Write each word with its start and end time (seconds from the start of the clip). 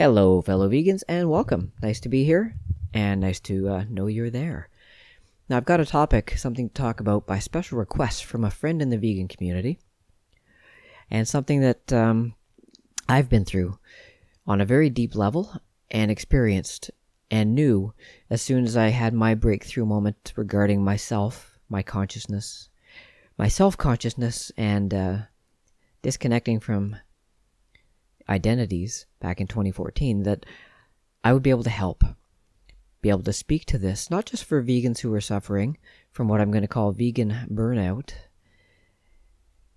Hello, 0.00 0.40
fellow 0.40 0.66
vegans, 0.66 1.02
and 1.10 1.28
welcome. 1.28 1.72
Nice 1.82 2.00
to 2.00 2.08
be 2.08 2.24
here, 2.24 2.56
and 2.94 3.20
nice 3.20 3.38
to 3.40 3.68
uh, 3.68 3.84
know 3.90 4.06
you're 4.06 4.30
there. 4.30 4.70
Now, 5.46 5.58
I've 5.58 5.66
got 5.66 5.78
a 5.78 5.84
topic, 5.84 6.38
something 6.38 6.70
to 6.70 6.74
talk 6.74 7.00
about 7.00 7.26
by 7.26 7.38
special 7.38 7.76
request 7.76 8.24
from 8.24 8.42
a 8.42 8.50
friend 8.50 8.80
in 8.80 8.88
the 8.88 8.96
vegan 8.96 9.28
community, 9.28 9.78
and 11.10 11.28
something 11.28 11.60
that 11.60 11.92
um, 11.92 12.32
I've 13.10 13.28
been 13.28 13.44
through 13.44 13.78
on 14.46 14.62
a 14.62 14.64
very 14.64 14.88
deep 14.88 15.14
level 15.14 15.60
and 15.90 16.10
experienced 16.10 16.90
and 17.30 17.54
knew 17.54 17.92
as 18.30 18.40
soon 18.40 18.64
as 18.64 18.78
I 18.78 18.88
had 18.88 19.12
my 19.12 19.34
breakthrough 19.34 19.84
moment 19.84 20.32
regarding 20.34 20.82
myself, 20.82 21.58
my 21.68 21.82
consciousness, 21.82 22.70
my 23.36 23.48
self 23.48 23.76
consciousness, 23.76 24.50
and 24.56 24.94
uh, 24.94 25.18
disconnecting 26.00 26.58
from 26.58 26.96
identities 28.30 29.06
back 29.20 29.40
in 29.40 29.46
2014 29.46 30.22
that 30.22 30.46
I 31.24 31.32
would 31.32 31.42
be 31.42 31.50
able 31.50 31.64
to 31.64 31.70
help, 31.70 32.04
be 33.02 33.10
able 33.10 33.22
to 33.24 33.32
speak 33.32 33.66
to 33.66 33.78
this, 33.78 34.10
not 34.10 34.26
just 34.26 34.44
for 34.44 34.62
vegans 34.62 35.00
who 35.00 35.12
are 35.12 35.20
suffering 35.20 35.76
from 36.12 36.28
what 36.28 36.40
I'm 36.40 36.50
going 36.50 36.62
to 36.62 36.68
call 36.68 36.92
vegan 36.92 37.46
burnout, 37.50 38.12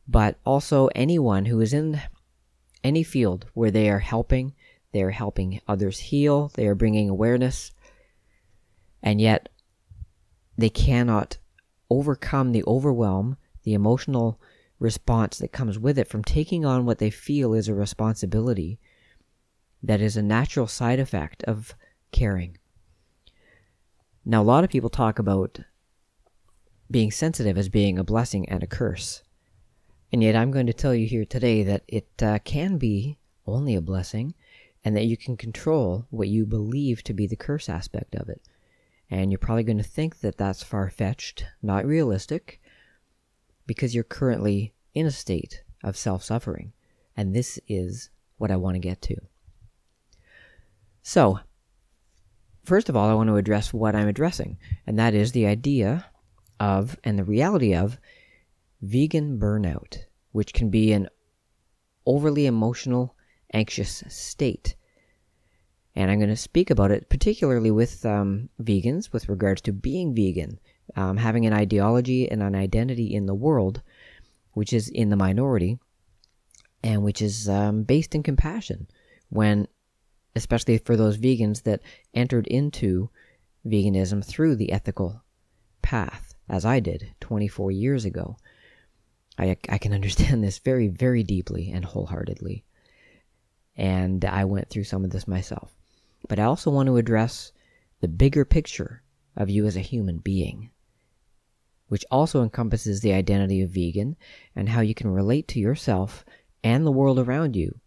but 0.07 0.37
also 0.45 0.87
anyone 0.95 1.45
who 1.45 1.59
is 1.59 1.73
in 1.73 2.01
any 2.83 3.03
field 3.03 3.47
where 3.53 3.71
they 3.71 3.89
are 3.89 3.99
helping, 3.99 4.53
they 4.91 5.01
are 5.01 5.11
helping 5.11 5.59
others 5.67 5.99
heal, 5.99 6.51
they 6.55 6.67
are 6.67 6.75
bringing 6.75 7.09
awareness, 7.09 7.71
and 9.01 9.19
yet 9.19 9.49
they 10.57 10.69
cannot 10.69 11.37
overcome 11.89 12.51
the 12.51 12.63
overwhelm, 12.65 13.37
the 13.63 13.73
emotional 13.73 14.39
response 14.83 15.37
that 15.39 15.53
comes 15.53 15.79
with 15.79 15.97
it 15.97 16.09
from 16.09 16.23
taking 16.23 16.65
on 16.65 16.85
what 16.85 16.99
they 16.99 17.09
feel 17.09 17.53
is 17.53 17.67
a 17.67 17.73
responsibility 17.73 18.79
that 19.81 20.01
is 20.01 20.17
a 20.17 20.21
natural 20.21 20.67
side 20.67 20.99
effect 20.99 21.43
of 21.43 21.73
caring. 22.11 22.57
Now, 24.25 24.41
a 24.41 24.43
lot 24.43 24.63
of 24.63 24.69
people 24.69 24.89
talk 24.89 25.19
about 25.19 25.59
being 26.91 27.11
sensitive 27.11 27.57
as 27.57 27.69
being 27.69 27.97
a 27.97 28.03
blessing 28.03 28.47
and 28.47 28.61
a 28.61 28.67
curse. 28.67 29.23
And 30.11 30.21
yet, 30.21 30.35
I'm 30.35 30.51
going 30.51 30.67
to 30.67 30.73
tell 30.73 30.93
you 30.93 31.07
here 31.07 31.25
today 31.25 31.63
that 31.63 31.83
it 31.87 32.07
uh, 32.21 32.39
can 32.43 32.77
be 32.77 33.17
only 33.47 33.75
a 33.75 33.81
blessing 33.81 34.35
and 34.85 34.95
that 34.95 35.05
you 35.05 35.17
can 35.17 35.37
control 35.37 36.05
what 36.09 36.27
you 36.27 36.45
believe 36.45 37.03
to 37.03 37.13
be 37.13 37.25
the 37.25 37.35
curse 37.35 37.67
aspect 37.67 38.15
of 38.15 38.29
it. 38.29 38.41
And 39.09 39.31
you're 39.31 39.39
probably 39.39 39.63
going 39.63 39.77
to 39.77 39.83
think 39.83 40.19
that 40.19 40.37
that's 40.37 40.63
far 40.63 40.89
fetched, 40.89 41.45
not 41.61 41.85
realistic, 41.85 42.61
because 43.65 43.95
you're 43.95 44.03
currently 44.03 44.73
in 44.93 45.05
a 45.05 45.11
state 45.11 45.63
of 45.83 45.97
self 45.97 46.23
suffering. 46.23 46.73
And 47.15 47.35
this 47.35 47.59
is 47.67 48.09
what 48.37 48.51
I 48.51 48.55
want 48.55 48.75
to 48.75 48.79
get 48.79 49.01
to. 49.03 49.15
So, 51.01 51.39
first 52.63 52.89
of 52.89 52.95
all, 52.95 53.09
I 53.09 53.13
want 53.13 53.29
to 53.29 53.35
address 53.35 53.73
what 53.73 53.95
I'm 53.95 54.07
addressing, 54.07 54.57
and 54.87 54.97
that 54.97 55.13
is 55.13 55.31
the 55.31 55.45
idea 55.45 56.05
of 56.59 56.97
and 57.03 57.19
the 57.19 57.23
reality 57.23 57.75
of 57.75 57.99
vegan 58.81 59.37
burnout, 59.37 59.97
which 60.31 60.53
can 60.53 60.69
be 60.69 60.93
an 60.93 61.09
overly 62.05 62.45
emotional, 62.45 63.15
anxious 63.53 64.03
state. 64.07 64.75
And 65.95 66.09
I'm 66.09 66.19
going 66.19 66.29
to 66.29 66.35
speak 66.35 66.69
about 66.69 66.91
it 66.91 67.09
particularly 67.09 67.69
with 67.69 68.05
um, 68.05 68.49
vegans 68.61 69.11
with 69.11 69.29
regards 69.29 69.61
to 69.61 69.71
being 69.71 70.15
vegan 70.15 70.59
um, 70.95 71.17
having 71.17 71.45
an 71.45 71.53
ideology 71.53 72.29
and 72.29 72.41
an 72.43 72.55
identity 72.55 73.13
in 73.13 73.25
the 73.25 73.35
world 73.35 73.81
which 74.53 74.73
is 74.73 74.87
in 74.89 75.09
the 75.09 75.15
minority 75.15 75.79
and 76.83 77.03
which 77.03 77.21
is 77.21 77.49
um, 77.49 77.83
based 77.83 78.13
in 78.13 78.23
compassion 78.23 78.87
when 79.29 79.67
especially 80.35 80.77
for 80.77 80.95
those 80.95 81.17
vegans 81.17 81.63
that 81.63 81.81
entered 82.13 82.47
into 82.47 83.09
veganism 83.65 84.23
through 84.23 84.55
the 84.55 84.71
ethical 84.71 85.21
path 85.81 86.35
as 86.49 86.65
i 86.65 86.79
did 86.79 87.13
24 87.19 87.71
years 87.71 88.05
ago. 88.05 88.37
I, 89.37 89.57
I 89.69 89.77
can 89.77 89.93
understand 89.99 90.43
this 90.43 90.59
very 90.59 90.87
very 90.87 91.23
deeply 91.23 91.71
and 91.71 91.85
wholeheartedly. 91.85 92.63
And 93.75 94.23
i 94.25 94.45
went 94.45 94.69
through 94.69 94.83
some 94.83 95.03
of 95.03 95.11
this 95.11 95.27
myself. 95.27 95.73
But 96.27 96.39
i 96.39 96.43
also 96.43 96.69
want 96.69 96.87
to 96.87 96.97
address 96.97 97.51
the 98.01 98.07
bigger 98.07 98.45
picture 98.45 99.01
of 99.35 99.49
you 99.49 99.65
as 99.65 99.75
a 99.75 99.81
human 99.81 100.17
being 100.17 100.69
which 101.87 102.05
also 102.09 102.41
encompasses 102.41 103.01
the 103.01 103.13
identity 103.13 103.61
of 103.61 103.69
vegan 103.69 104.15
and 104.55 104.69
how 104.69 104.81
you 104.81 104.93
can 104.93 105.09
relate 105.09 105.47
to 105.47 105.59
yourself 105.59 106.25
and 106.63 106.85
the 106.85 106.91
world 106.91 107.19
around 107.19 107.55
you 107.55 107.79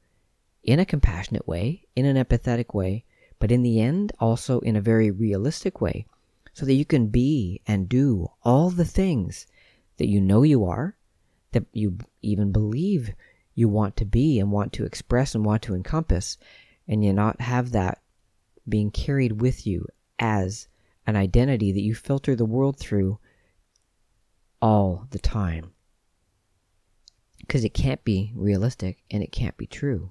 in 0.62 0.80
a 0.80 0.84
compassionate 0.84 1.46
way, 1.46 1.86
in 1.94 2.04
an 2.04 2.16
empathetic 2.22 2.74
way, 2.74 3.04
but 3.38 3.52
in 3.52 3.62
the 3.62 3.80
end, 3.80 4.12
also 4.18 4.60
in 4.60 4.76
a 4.76 4.80
very 4.80 5.10
realistic 5.10 5.80
way, 5.80 6.06
so 6.52 6.66
that 6.66 6.74
you 6.74 6.84
can 6.84 7.06
be 7.06 7.60
and 7.66 7.88
do 7.88 8.28
all 8.42 8.70
the 8.70 8.84
things 8.84 9.46
that 9.96 10.08
you 10.08 10.20
know 10.20 10.42
you 10.42 10.64
are, 10.64 10.96
that 11.52 11.64
you 11.72 11.96
even 12.22 12.50
believe 12.50 13.14
you 13.54 13.68
want 13.68 13.96
to 13.96 14.04
be 14.04 14.38
and 14.38 14.50
want 14.50 14.72
to 14.72 14.84
express 14.84 15.34
and 15.34 15.44
want 15.44 15.62
to 15.62 15.74
encompass, 15.74 16.36
and 16.88 17.04
you 17.04 17.12
not 17.12 17.40
have 17.40 17.72
that 17.72 18.02
being 18.68 18.90
carried 18.90 19.40
with 19.40 19.66
you 19.66 19.86
as 20.18 20.68
an 21.06 21.14
identity 21.14 21.72
that 21.72 21.82
you 21.82 21.94
filter 21.94 22.34
the 22.34 22.44
world 22.44 22.78
through 22.78 23.18
all 24.60 25.06
the 25.10 25.18
time. 25.18 25.72
Because 27.38 27.64
it 27.64 27.74
can't 27.74 28.02
be 28.04 28.32
realistic 28.34 29.02
and 29.10 29.22
it 29.22 29.32
can't 29.32 29.56
be 29.56 29.66
true. 29.66 30.10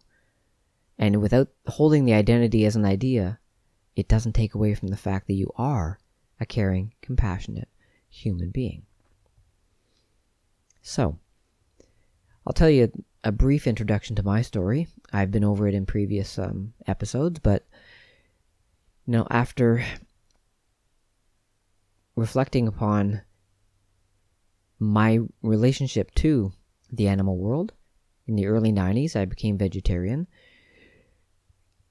And 0.97 1.21
without 1.21 1.49
holding 1.67 2.05
the 2.05 2.13
identity 2.13 2.65
as 2.65 2.75
an 2.75 2.85
idea, 2.85 3.39
it 3.95 4.07
doesn't 4.07 4.33
take 4.33 4.55
away 4.55 4.73
from 4.73 4.89
the 4.89 4.97
fact 4.97 5.27
that 5.27 5.33
you 5.33 5.51
are 5.57 5.99
a 6.39 6.45
caring, 6.45 6.93
compassionate 7.01 7.69
human 8.09 8.49
being. 8.49 8.83
So, 10.81 11.17
I'll 12.45 12.53
tell 12.53 12.69
you 12.69 12.91
a 13.23 13.31
brief 13.31 13.67
introduction 13.67 14.15
to 14.15 14.23
my 14.23 14.41
story. 14.41 14.87
I've 15.11 15.31
been 15.31 15.43
over 15.43 15.67
it 15.67 15.73
in 15.73 15.85
previous 15.85 16.37
um, 16.37 16.73
episodes, 16.87 17.39
but 17.39 17.65
you 19.05 19.13
know, 19.13 19.27
after 19.29 19.83
reflecting 22.15 22.67
upon 22.67 23.21
my 24.79 25.19
relationship 25.41 26.13
to 26.15 26.53
the 26.91 27.07
animal 27.07 27.37
world. 27.37 27.73
In 28.27 28.35
the 28.35 28.47
early 28.47 28.71
90s, 28.71 29.15
I 29.15 29.25
became 29.25 29.57
vegetarian, 29.57 30.27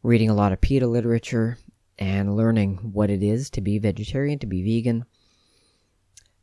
reading 0.02 0.30
a 0.30 0.34
lot 0.34 0.52
of 0.52 0.60
PETA 0.60 0.86
literature 0.86 1.58
and 1.98 2.36
learning 2.36 2.90
what 2.92 3.10
it 3.10 3.22
is 3.22 3.50
to 3.50 3.60
be 3.60 3.78
vegetarian, 3.78 4.38
to 4.40 4.46
be 4.46 4.62
vegan. 4.62 5.04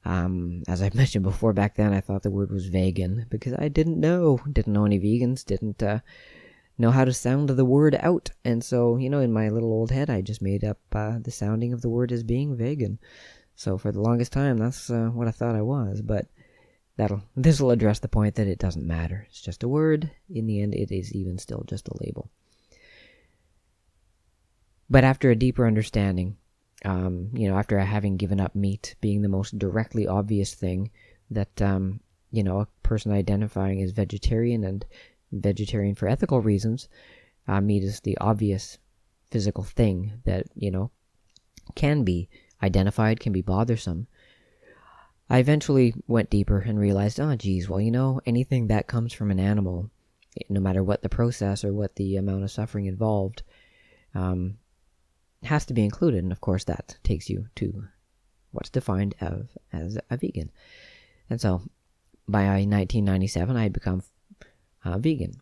Um, 0.05 0.63
as 0.67 0.81
I 0.81 0.89
mentioned 0.93 1.23
before, 1.23 1.53
back 1.53 1.75
then 1.75 1.93
I 1.93 2.01
thought 2.01 2.23
the 2.23 2.31
word 2.31 2.51
was 2.51 2.67
vegan 2.67 3.25
because 3.29 3.53
I 3.53 3.67
didn't 3.67 3.99
know, 3.99 4.39
didn't 4.51 4.73
know 4.73 4.85
any 4.85 4.99
vegans, 4.99 5.45
didn't 5.45 5.83
uh, 5.83 5.99
know 6.77 6.91
how 6.91 7.05
to 7.05 7.13
sound 7.13 7.49
the 7.49 7.65
word 7.65 7.95
out. 7.99 8.31
And 8.43 8.63
so, 8.63 8.97
you 8.97 9.09
know, 9.09 9.19
in 9.19 9.33
my 9.33 9.49
little 9.49 9.71
old 9.71 9.91
head, 9.91 10.09
I 10.09 10.21
just 10.21 10.41
made 10.41 10.63
up 10.63 10.79
uh, 10.93 11.19
the 11.21 11.31
sounding 11.31 11.73
of 11.73 11.81
the 11.81 11.89
word 11.89 12.11
as 12.11 12.23
being 12.23 12.55
vegan. 12.55 12.99
So 13.55 13.77
for 13.77 13.91
the 13.91 14.01
longest 14.01 14.31
time, 14.31 14.57
that's 14.57 14.89
uh, 14.89 15.09
what 15.09 15.27
I 15.27 15.31
thought 15.31 15.55
I 15.55 15.61
was. 15.61 16.01
But 16.01 16.27
that'll 16.97 17.23
this 17.35 17.59
will 17.59 17.71
address 17.71 17.99
the 17.99 18.07
point 18.07 18.35
that 18.35 18.47
it 18.47 18.59
doesn't 18.59 18.85
matter. 18.85 19.25
It's 19.29 19.41
just 19.41 19.63
a 19.63 19.67
word. 19.67 20.11
In 20.29 20.47
the 20.47 20.61
end, 20.61 20.73
it 20.73 20.91
is 20.91 21.13
even 21.13 21.37
still 21.37 21.63
just 21.67 21.87
a 21.87 21.97
label. 22.03 22.29
But 24.89 25.03
after 25.03 25.29
a 25.29 25.35
deeper 25.35 25.65
understanding, 25.65 26.37
um, 26.83 27.29
you 27.33 27.47
know, 27.47 27.57
after 27.57 27.79
having 27.79 28.17
given 28.17 28.41
up 28.41 28.55
meat 28.55 28.95
being 28.99 29.21
the 29.21 29.29
most 29.29 29.57
directly 29.57 30.07
obvious 30.07 30.53
thing 30.53 30.91
that 31.29 31.61
um, 31.61 32.01
you 32.31 32.43
know 32.43 32.59
a 32.59 32.67
person 32.83 33.11
identifying 33.11 33.81
as 33.81 33.91
vegetarian 33.91 34.63
and 34.63 34.85
vegetarian 35.31 35.95
for 35.95 36.07
ethical 36.07 36.41
reasons, 36.41 36.89
uh, 37.47 37.61
meat 37.61 37.83
is 37.83 38.01
the 38.01 38.17
obvious 38.17 38.77
physical 39.29 39.63
thing 39.63 40.21
that 40.25 40.47
you 40.55 40.71
know 40.71 40.91
can 41.75 42.03
be 42.03 42.27
identified, 42.61 43.19
can 43.19 43.33
be 43.33 43.41
bothersome. 43.41 44.07
I 45.29 45.39
eventually 45.39 45.93
went 46.07 46.29
deeper 46.29 46.59
and 46.59 46.77
realized, 46.79 47.19
oh, 47.19 47.35
geez, 47.35 47.69
well, 47.69 47.79
you 47.79 47.91
know, 47.91 48.19
anything 48.25 48.67
that 48.67 48.87
comes 48.87 49.13
from 49.13 49.31
an 49.31 49.39
animal, 49.39 49.89
no 50.49 50.59
matter 50.59 50.83
what 50.83 51.01
the 51.01 51.09
process 51.09 51.63
or 51.63 51.73
what 51.73 51.95
the 51.95 52.17
amount 52.17 52.43
of 52.43 52.51
suffering 52.51 52.85
involved, 52.85 53.43
um, 54.13 54.57
has 55.43 55.65
to 55.67 55.73
be 55.73 55.83
included. 55.83 56.23
And 56.23 56.31
of 56.31 56.41
course, 56.41 56.65
that 56.65 56.97
takes 57.03 57.29
you 57.29 57.47
to 57.55 57.85
what's 58.51 58.69
defined 58.69 59.15
of, 59.21 59.47
as 59.71 59.97
a 60.09 60.17
vegan. 60.17 60.51
And 61.29 61.39
so 61.39 61.61
by 62.27 62.43
1997, 62.43 63.55
I 63.55 63.63
had 63.63 63.73
become 63.73 64.03
uh, 64.83 64.97
vegan. 64.97 65.41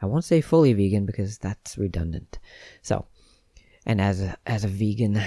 I 0.00 0.06
won't 0.06 0.24
say 0.24 0.40
fully 0.40 0.72
vegan 0.72 1.06
because 1.06 1.38
that's 1.38 1.78
redundant. 1.78 2.38
So, 2.82 3.06
and 3.86 4.00
as 4.00 4.20
a, 4.20 4.36
as 4.46 4.64
a 4.64 4.68
vegan 4.68 5.22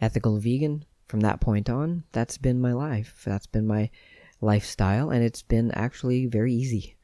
ethical 0.00 0.38
vegan 0.38 0.84
from 1.08 1.20
that 1.20 1.40
point 1.40 1.70
on. 1.70 2.04
That's 2.12 2.38
been 2.38 2.60
my 2.60 2.72
life. 2.72 3.22
That's 3.24 3.46
been 3.46 3.66
my 3.66 3.90
lifestyle, 4.40 5.10
and 5.10 5.24
it's 5.24 5.42
been 5.42 5.70
actually 5.72 6.26
very 6.26 6.52
easy, 6.52 6.96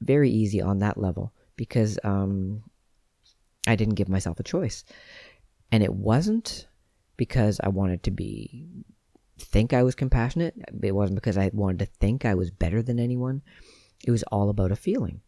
very 0.00 0.30
easy 0.30 0.60
on 0.60 0.78
that 0.78 0.98
level 0.98 1.32
because 1.56 1.98
um, 2.04 2.62
I 3.66 3.76
didn't 3.76 3.94
give 3.94 4.08
myself 4.08 4.40
a 4.40 4.44
choice. 4.44 4.84
And 5.70 5.82
it 5.82 5.94
wasn't 5.94 6.66
because 7.16 7.60
I 7.62 7.68
wanted 7.68 8.02
to 8.04 8.10
be 8.10 8.66
think 9.38 9.72
I 9.72 9.82
was 9.82 9.94
compassionate. 9.94 10.54
It 10.82 10.94
wasn't 10.94 11.16
because 11.16 11.36
I 11.38 11.50
wanted 11.52 11.80
to 11.80 11.92
think 12.00 12.24
I 12.24 12.34
was 12.34 12.50
better 12.50 12.82
than 12.82 12.98
anyone. 12.98 13.42
It 14.04 14.10
was 14.10 14.22
all 14.24 14.50
about 14.50 14.72
a 14.72 14.76
feeling. 14.76 15.20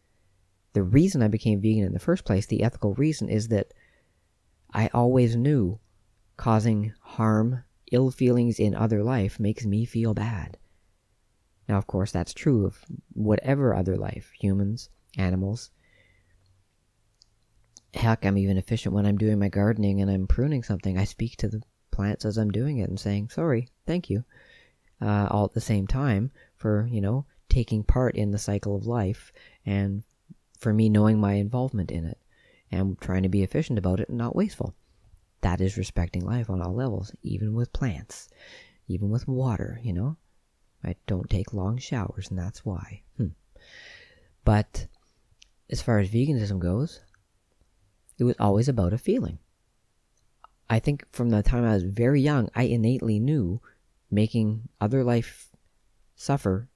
The 0.73 0.83
reason 0.83 1.23
I 1.23 1.27
became 1.27 1.61
vegan 1.61 1.85
in 1.85 1.93
the 1.93 1.99
first 1.99 2.25
place, 2.25 2.45
the 2.45 2.63
ethical 2.63 2.93
reason, 2.95 3.29
is 3.29 3.47
that 3.49 3.73
I 4.73 4.89
always 4.93 5.35
knew 5.35 5.79
causing 6.37 6.93
harm, 7.01 7.63
ill 7.91 8.11
feelings 8.11 8.59
in 8.59 8.75
other 8.75 9.03
life 9.03 9.39
makes 9.39 9.65
me 9.65 9.85
feel 9.85 10.13
bad. 10.13 10.57
Now, 11.67 11.77
of 11.77 11.87
course, 11.87 12.11
that's 12.11 12.33
true 12.33 12.65
of 12.65 12.83
whatever 13.13 13.73
other 13.73 13.97
life 13.97 14.31
humans, 14.39 14.89
animals. 15.17 15.71
Heck, 17.93 18.25
I'm 18.25 18.37
even 18.37 18.57
efficient 18.57 18.93
when 18.93 19.05
I'm 19.05 19.17
doing 19.17 19.39
my 19.39 19.49
gardening 19.49 20.01
and 20.01 20.11
I'm 20.11 20.27
pruning 20.27 20.63
something. 20.63 20.97
I 20.97 21.05
speak 21.05 21.37
to 21.37 21.47
the 21.47 21.61
plants 21.91 22.25
as 22.25 22.37
I'm 22.37 22.51
doing 22.51 22.77
it 22.77 22.89
and 22.89 22.99
saying, 22.99 23.29
sorry, 23.29 23.69
thank 23.87 24.09
you, 24.09 24.25
uh, 25.01 25.27
all 25.31 25.45
at 25.45 25.53
the 25.53 25.61
same 25.61 25.87
time 25.87 26.31
for, 26.55 26.87
you 26.91 27.01
know, 27.01 27.25
taking 27.49 27.83
part 27.83 28.15
in 28.15 28.31
the 28.31 28.37
cycle 28.37 28.75
of 28.75 28.85
life 28.85 29.31
and 29.65 30.03
for 30.59 30.73
me 30.73 30.89
knowing 30.89 31.19
my 31.19 31.33
involvement 31.33 31.89
in 31.89 32.05
it 32.05 32.19
and 32.71 32.99
trying 32.99 33.23
to 33.23 33.29
be 33.29 33.43
efficient 33.43 33.79
about 33.79 33.99
it 33.99 34.09
and 34.09 34.17
not 34.17 34.35
wasteful. 34.35 34.75
That 35.45 35.61
is 35.61 35.77
respecting 35.77 36.25
life 36.25 36.49
on 36.49 36.59
all 36.59 36.73
levels, 36.73 37.13
even 37.21 37.53
with 37.53 37.71
plants, 37.71 38.29
even 38.87 39.11
with 39.11 39.27
water, 39.27 39.79
you 39.83 39.93
know. 39.93 40.17
I 40.83 40.95
don't 41.05 41.29
take 41.29 41.53
long 41.53 41.77
showers, 41.77 42.31
and 42.31 42.39
that's 42.39 42.65
why. 42.65 43.03
Hmm. 43.17 43.27
But 44.43 44.87
as 45.69 45.83
far 45.83 45.99
as 45.99 46.09
veganism 46.09 46.57
goes, 46.57 47.01
it 48.17 48.23
was 48.23 48.35
always 48.39 48.67
about 48.67 48.91
a 48.91 48.97
feeling. 48.97 49.37
I 50.67 50.79
think 50.79 51.05
from 51.11 51.29
the 51.29 51.43
time 51.43 51.63
I 51.63 51.75
was 51.75 51.83
very 51.83 52.21
young, 52.21 52.49
I 52.55 52.63
innately 52.63 53.19
knew 53.19 53.61
making 54.09 54.69
other 54.81 55.03
life 55.03 55.51
suffer 56.15 56.69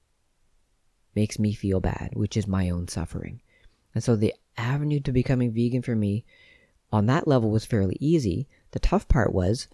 makes 1.16 1.40
me 1.40 1.54
feel 1.54 1.80
bad, 1.80 2.10
which 2.12 2.36
is 2.36 2.46
my 2.46 2.70
own 2.70 2.86
suffering. 2.86 3.40
And 3.96 4.04
so 4.04 4.14
the 4.14 4.32
avenue 4.56 5.00
to 5.00 5.10
becoming 5.10 5.50
vegan 5.50 5.82
for 5.82 5.96
me 5.96 6.24
on 6.92 7.06
that 7.06 7.26
level 7.26 7.50
was 7.50 7.64
fairly 7.66 7.96
easy. 7.98 8.46
The 8.72 8.78
tough 8.78 9.08
part 9.08 9.32
was 9.32 9.68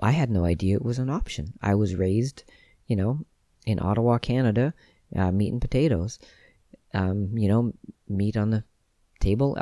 I 0.00 0.12
had 0.12 0.30
no 0.30 0.44
idea 0.44 0.76
it 0.76 0.84
was 0.84 0.98
an 0.98 1.10
option. 1.10 1.54
I 1.60 1.74
was 1.74 1.94
raised, 1.94 2.44
you 2.86 2.96
know, 2.96 3.24
in 3.66 3.78
Ottawa, 3.80 4.18
Canada, 4.18 4.74
uh, 5.14 5.30
meat 5.30 5.52
and 5.52 5.60
potatoes. 5.60 6.18
Um, 6.94 7.36
you 7.36 7.48
know, 7.48 7.72
meat 8.08 8.36
on 8.36 8.50
the 8.50 8.64
table 9.20 9.56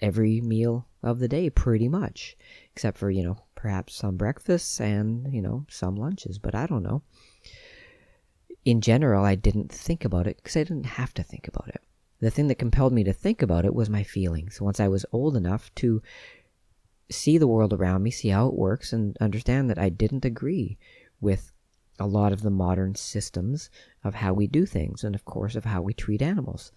every 0.00 0.40
meal 0.40 0.86
of 1.02 1.18
the 1.18 1.28
day, 1.28 1.50
pretty 1.50 1.88
much, 1.88 2.36
except 2.72 2.96
for, 2.98 3.10
you 3.10 3.22
know, 3.22 3.38
perhaps 3.54 3.94
some 3.94 4.16
breakfasts 4.16 4.80
and, 4.80 5.32
you 5.32 5.42
know, 5.42 5.66
some 5.68 5.96
lunches, 5.96 6.38
but 6.38 6.54
I 6.54 6.66
don't 6.66 6.82
know. 6.82 7.02
In 8.64 8.80
general, 8.80 9.24
I 9.24 9.34
didn't 9.34 9.70
think 9.70 10.04
about 10.04 10.26
it 10.26 10.36
because 10.36 10.56
I 10.56 10.64
didn't 10.64 10.86
have 10.86 11.14
to 11.14 11.22
think 11.22 11.46
about 11.48 11.68
it. 11.68 11.82
The 12.20 12.30
thing 12.30 12.48
that 12.48 12.56
compelled 12.58 12.92
me 12.92 13.04
to 13.04 13.12
think 13.12 13.42
about 13.42 13.64
it 13.64 13.74
was 13.74 13.90
my 13.90 14.02
feelings. 14.02 14.60
Once 14.60 14.80
I 14.80 14.88
was 14.88 15.04
old 15.12 15.36
enough 15.36 15.72
to 15.76 16.02
see 17.10 17.38
the 17.38 17.46
world 17.46 17.72
around 17.72 18.02
me, 18.02 18.10
see 18.10 18.28
how 18.28 18.48
it 18.48 18.54
works, 18.54 18.92
and 18.92 19.16
understand 19.20 19.70
that 19.70 19.78
I 19.78 19.88
didn't 19.88 20.24
agree 20.24 20.78
with 21.20 21.52
a 21.98 22.06
lot 22.06 22.32
of 22.32 22.42
the 22.42 22.50
modern 22.50 22.94
systems 22.94 23.70
of 24.04 24.16
how 24.16 24.34
we 24.34 24.46
do 24.46 24.66
things, 24.66 25.02
and 25.04 25.14
of 25.14 25.24
course, 25.24 25.56
of 25.56 25.64
how 25.64 25.82
we 25.82 25.94
treat 25.94 26.20
animals. 26.20 26.72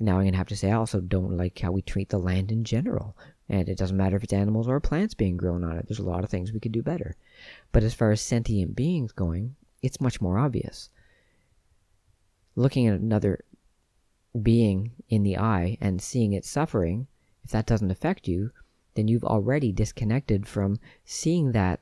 Now, 0.00 0.16
I'm 0.16 0.22
going 0.22 0.32
to 0.32 0.38
have 0.38 0.48
to 0.48 0.56
say 0.56 0.70
I 0.70 0.76
also 0.76 1.00
don't 1.00 1.36
like 1.36 1.58
how 1.58 1.72
we 1.72 1.82
treat 1.82 2.10
the 2.10 2.18
land 2.18 2.52
in 2.52 2.62
general. 2.62 3.16
And 3.48 3.68
it 3.68 3.78
doesn't 3.78 3.96
matter 3.96 4.16
if 4.16 4.22
it's 4.22 4.32
animals 4.32 4.68
or 4.68 4.78
plants 4.78 5.14
being 5.14 5.36
grown 5.36 5.64
on 5.64 5.76
it. 5.76 5.86
There's 5.88 5.98
a 5.98 6.04
lot 6.04 6.22
of 6.22 6.30
things 6.30 6.52
we 6.52 6.60
could 6.60 6.72
do 6.72 6.82
better. 6.82 7.16
But 7.72 7.82
as 7.82 7.94
far 7.94 8.12
as 8.12 8.20
sentient 8.20 8.76
beings 8.76 9.10
going, 9.10 9.56
it's 9.82 10.00
much 10.00 10.20
more 10.20 10.38
obvious. 10.38 10.90
Looking 12.54 12.86
at 12.86 13.00
another 13.00 13.44
being 14.40 14.92
in 15.08 15.22
the 15.22 15.38
eye 15.38 15.78
and 15.80 16.00
seeing 16.00 16.32
it 16.32 16.44
suffering, 16.44 17.08
if 17.44 17.50
that 17.50 17.66
doesn't 17.66 17.90
affect 17.90 18.28
you, 18.28 18.52
then 18.98 19.06
you've 19.06 19.24
already 19.24 19.70
disconnected 19.70 20.44
from 20.44 20.80
seeing 21.04 21.52
that 21.52 21.78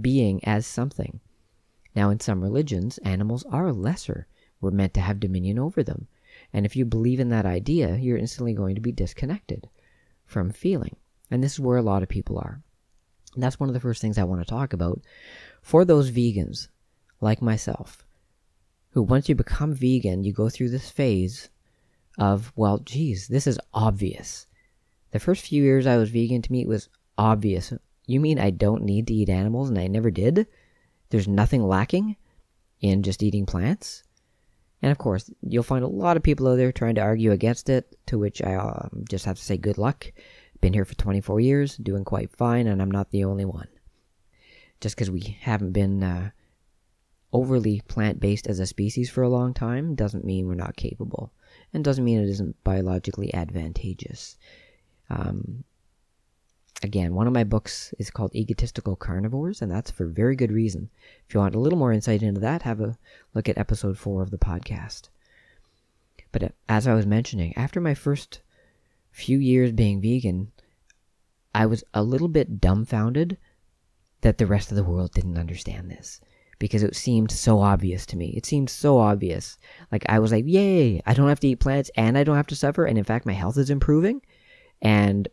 being 0.00 0.44
as 0.44 0.66
something. 0.66 1.20
Now, 1.94 2.10
in 2.10 2.18
some 2.18 2.42
religions, 2.42 2.98
animals 2.98 3.44
are 3.52 3.72
lesser. 3.72 4.26
We're 4.60 4.72
meant 4.72 4.94
to 4.94 5.00
have 5.00 5.20
dominion 5.20 5.60
over 5.60 5.84
them. 5.84 6.08
And 6.52 6.66
if 6.66 6.74
you 6.74 6.84
believe 6.84 7.20
in 7.20 7.28
that 7.28 7.46
idea, 7.46 7.96
you're 7.96 8.18
instantly 8.18 8.52
going 8.52 8.74
to 8.74 8.80
be 8.80 8.90
disconnected 8.90 9.68
from 10.26 10.50
feeling. 10.50 10.96
And 11.30 11.40
this 11.40 11.52
is 11.52 11.60
where 11.60 11.76
a 11.76 11.82
lot 11.82 12.02
of 12.02 12.08
people 12.08 12.36
are. 12.38 12.60
And 13.34 13.42
that's 13.42 13.60
one 13.60 13.68
of 13.68 13.74
the 13.74 13.80
first 13.80 14.02
things 14.02 14.18
I 14.18 14.24
want 14.24 14.40
to 14.40 14.48
talk 14.48 14.72
about 14.72 15.00
for 15.62 15.84
those 15.84 16.10
vegans 16.10 16.66
like 17.20 17.40
myself 17.40 18.04
who 18.90 19.02
once 19.02 19.28
you 19.28 19.36
become 19.36 19.72
vegan, 19.72 20.24
you 20.24 20.32
go 20.32 20.48
through 20.48 20.70
this 20.70 20.90
phase 20.90 21.48
of, 22.18 22.52
well, 22.56 22.78
geez, 22.78 23.28
this 23.28 23.46
is 23.46 23.60
obvious. 23.72 24.47
The 25.10 25.20
first 25.20 25.46
few 25.46 25.62
years 25.62 25.86
I 25.86 25.96
was 25.96 26.10
vegan 26.10 26.42
to 26.42 26.52
me 26.52 26.62
it 26.62 26.68
was 26.68 26.88
obvious. 27.16 27.72
You 28.06 28.20
mean 28.20 28.38
I 28.38 28.50
don't 28.50 28.84
need 28.84 29.06
to 29.08 29.14
eat 29.14 29.28
animals 29.28 29.68
and 29.68 29.78
I 29.78 29.86
never 29.86 30.10
did? 30.10 30.46
There's 31.10 31.28
nothing 31.28 31.66
lacking 31.66 32.16
in 32.80 33.02
just 33.02 33.22
eating 33.22 33.46
plants? 33.46 34.04
And 34.82 34.92
of 34.92 34.98
course, 34.98 35.30
you'll 35.42 35.62
find 35.62 35.84
a 35.84 35.88
lot 35.88 36.16
of 36.16 36.22
people 36.22 36.46
out 36.48 36.56
there 36.56 36.70
trying 36.70 36.94
to 36.96 37.00
argue 37.00 37.32
against 37.32 37.68
it, 37.68 37.98
to 38.06 38.18
which 38.18 38.42
I 38.42 38.54
um, 38.54 39.04
just 39.08 39.24
have 39.24 39.36
to 39.36 39.44
say 39.44 39.56
good 39.56 39.78
luck. 39.78 40.12
Been 40.60 40.72
here 40.72 40.84
for 40.84 40.94
24 40.94 41.40
years, 41.40 41.76
doing 41.76 42.04
quite 42.04 42.30
fine, 42.36 42.66
and 42.66 42.80
I'm 42.80 42.90
not 42.90 43.10
the 43.10 43.24
only 43.24 43.44
one. 43.44 43.68
Just 44.80 44.94
because 44.94 45.10
we 45.10 45.36
haven't 45.40 45.72
been 45.72 46.02
uh, 46.04 46.30
overly 47.32 47.82
plant 47.88 48.20
based 48.20 48.46
as 48.46 48.60
a 48.60 48.66
species 48.66 49.10
for 49.10 49.22
a 49.22 49.28
long 49.28 49.52
time 49.52 49.94
doesn't 49.94 50.24
mean 50.24 50.46
we're 50.46 50.54
not 50.54 50.76
capable, 50.76 51.32
and 51.72 51.82
doesn't 51.84 52.04
mean 52.04 52.20
it 52.20 52.28
isn't 52.28 52.62
biologically 52.62 53.34
advantageous. 53.34 54.36
Um, 55.10 55.64
Again, 56.80 57.16
one 57.16 57.26
of 57.26 57.32
my 57.32 57.42
books 57.42 57.92
is 57.98 58.08
called 58.08 58.32
Egotistical 58.36 58.94
Carnivores, 58.94 59.60
and 59.60 59.70
that's 59.70 59.90
for 59.90 60.06
very 60.06 60.36
good 60.36 60.52
reason. 60.52 60.90
If 61.26 61.34
you 61.34 61.40
want 61.40 61.56
a 61.56 61.58
little 61.58 61.78
more 61.78 61.92
insight 61.92 62.22
into 62.22 62.40
that, 62.40 62.62
have 62.62 62.80
a 62.80 62.96
look 63.34 63.48
at 63.48 63.58
episode 63.58 63.98
four 63.98 64.22
of 64.22 64.30
the 64.30 64.38
podcast. 64.38 65.08
But 66.30 66.42
uh, 66.44 66.48
as 66.68 66.86
I 66.86 66.94
was 66.94 67.04
mentioning, 67.04 67.52
after 67.56 67.80
my 67.80 67.94
first 67.94 68.42
few 69.10 69.38
years 69.38 69.72
being 69.72 70.00
vegan, 70.00 70.52
I 71.52 71.66
was 71.66 71.82
a 71.92 72.04
little 72.04 72.28
bit 72.28 72.60
dumbfounded 72.60 73.38
that 74.20 74.38
the 74.38 74.46
rest 74.46 74.70
of 74.70 74.76
the 74.76 74.84
world 74.84 75.10
didn't 75.10 75.38
understand 75.38 75.90
this 75.90 76.20
because 76.60 76.84
it 76.84 76.94
seemed 76.94 77.32
so 77.32 77.58
obvious 77.58 78.06
to 78.06 78.16
me. 78.16 78.28
It 78.36 78.46
seemed 78.46 78.70
so 78.70 78.98
obvious. 78.98 79.58
Like 79.90 80.04
I 80.08 80.20
was 80.20 80.30
like, 80.30 80.44
"Yay, 80.46 81.02
I 81.04 81.14
don't 81.14 81.28
have 81.28 81.40
to 81.40 81.48
eat 81.48 81.58
plants 81.58 81.90
and 81.96 82.16
I 82.16 82.22
don't 82.22 82.36
have 82.36 82.46
to 82.48 82.56
suffer 82.56 82.84
and 82.84 82.96
in 82.96 83.04
fact 83.04 83.26
my 83.26 83.32
health 83.32 83.58
is 83.58 83.68
improving." 83.68 84.22
And 84.80 85.28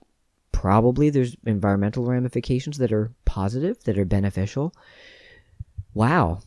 probably 0.52 1.10
there's 1.10 1.36
environmental 1.46 2.06
ramifications 2.06 2.78
that 2.78 2.92
are 2.92 3.12
positive, 3.26 3.84
that 3.84 3.98
are 3.98 4.06
beneficial. 4.06 4.74
Wow. 5.94 6.40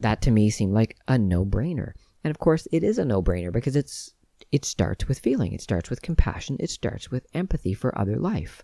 That 0.00 0.22
to 0.22 0.30
me 0.30 0.50
seemed 0.50 0.74
like 0.74 0.96
a 1.08 1.18
no-brainer. 1.18 1.92
And 2.22 2.30
of 2.30 2.38
course, 2.38 2.66
it 2.72 2.82
is 2.82 2.98
a 2.98 3.04
no-brainer 3.04 3.52
because 3.52 3.76
it's 3.76 4.12
it 4.50 4.64
starts 4.64 5.08
with 5.08 5.18
feeling. 5.18 5.52
It 5.52 5.60
starts 5.60 5.90
with 5.90 6.02
compassion. 6.02 6.56
It 6.60 6.70
starts 6.70 7.10
with 7.10 7.26
empathy 7.34 7.74
for 7.74 7.96
other 7.98 8.16
life. 8.16 8.62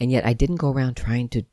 And 0.00 0.10
yet 0.10 0.24
I 0.24 0.32
didn't 0.32 0.56
go 0.56 0.72
around 0.72 0.96
trying 0.96 1.28
to 1.30 1.44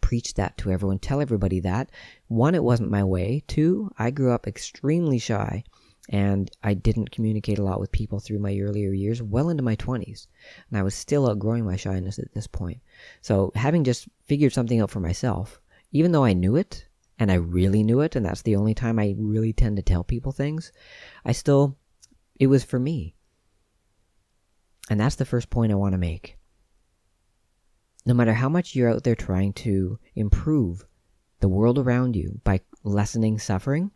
preach 0.00 0.34
that 0.34 0.56
to 0.58 0.70
everyone, 0.70 0.98
tell 0.98 1.20
everybody 1.20 1.60
that. 1.60 1.90
One, 2.28 2.54
it 2.54 2.64
wasn't 2.64 2.90
my 2.90 3.04
way. 3.04 3.42
Two, 3.46 3.90
I 3.98 4.10
grew 4.10 4.32
up 4.32 4.46
extremely 4.46 5.18
shy 5.18 5.64
and 6.10 6.50
I 6.64 6.74
didn't 6.74 7.12
communicate 7.12 7.60
a 7.60 7.62
lot 7.62 7.78
with 7.78 7.92
people 7.92 8.18
through 8.18 8.40
my 8.40 8.58
earlier 8.58 8.92
years, 8.92 9.22
well 9.22 9.48
into 9.48 9.62
my 9.62 9.76
20s. 9.76 10.26
And 10.68 10.78
I 10.78 10.82
was 10.82 10.94
still 10.94 11.30
outgrowing 11.30 11.64
my 11.64 11.76
shyness 11.76 12.18
at 12.18 12.34
this 12.34 12.48
point. 12.48 12.80
So, 13.22 13.52
having 13.54 13.84
just 13.84 14.08
figured 14.24 14.52
something 14.52 14.80
out 14.80 14.90
for 14.90 14.98
myself, 14.98 15.60
even 15.92 16.10
though 16.10 16.24
I 16.24 16.32
knew 16.32 16.56
it, 16.56 16.84
and 17.20 17.30
I 17.30 17.34
really 17.34 17.84
knew 17.84 18.00
it, 18.00 18.16
and 18.16 18.26
that's 18.26 18.42
the 18.42 18.56
only 18.56 18.74
time 18.74 18.98
I 18.98 19.14
really 19.16 19.52
tend 19.52 19.76
to 19.76 19.82
tell 19.82 20.02
people 20.02 20.32
things, 20.32 20.72
I 21.24 21.30
still, 21.30 21.78
it 22.40 22.48
was 22.48 22.64
for 22.64 22.80
me. 22.80 23.14
And 24.88 24.98
that's 24.98 25.16
the 25.16 25.24
first 25.24 25.48
point 25.48 25.70
I 25.70 25.76
want 25.76 25.92
to 25.92 25.98
make. 25.98 26.38
No 28.04 28.14
matter 28.14 28.32
how 28.32 28.48
much 28.48 28.74
you're 28.74 28.90
out 28.90 29.04
there 29.04 29.14
trying 29.14 29.52
to 29.52 30.00
improve 30.16 30.84
the 31.38 31.48
world 31.48 31.78
around 31.78 32.16
you 32.16 32.40
by 32.42 32.62
lessening 32.82 33.38
suffering, 33.38 33.92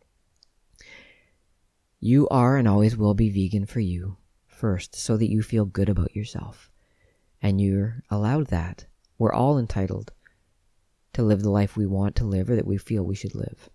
you 2.04 2.28
are 2.28 2.58
and 2.58 2.68
always 2.68 2.98
will 2.98 3.14
be 3.14 3.30
vegan 3.30 3.64
for 3.64 3.80
you 3.80 4.18
first, 4.46 4.94
so 4.94 5.16
that 5.16 5.30
you 5.30 5.40
feel 5.42 5.64
good 5.64 5.88
about 5.88 6.14
yourself. 6.14 6.70
And 7.40 7.62
you're 7.62 8.02
allowed 8.10 8.48
that. 8.48 8.84
We're 9.16 9.32
all 9.32 9.58
entitled 9.58 10.12
to 11.14 11.22
live 11.22 11.40
the 11.42 11.50
life 11.50 11.78
we 11.78 11.86
want 11.86 12.14
to 12.16 12.26
live 12.26 12.50
or 12.50 12.56
that 12.56 12.66
we 12.66 12.76
feel 12.76 13.02
we 13.04 13.14
should 13.14 13.34
live. 13.34 13.70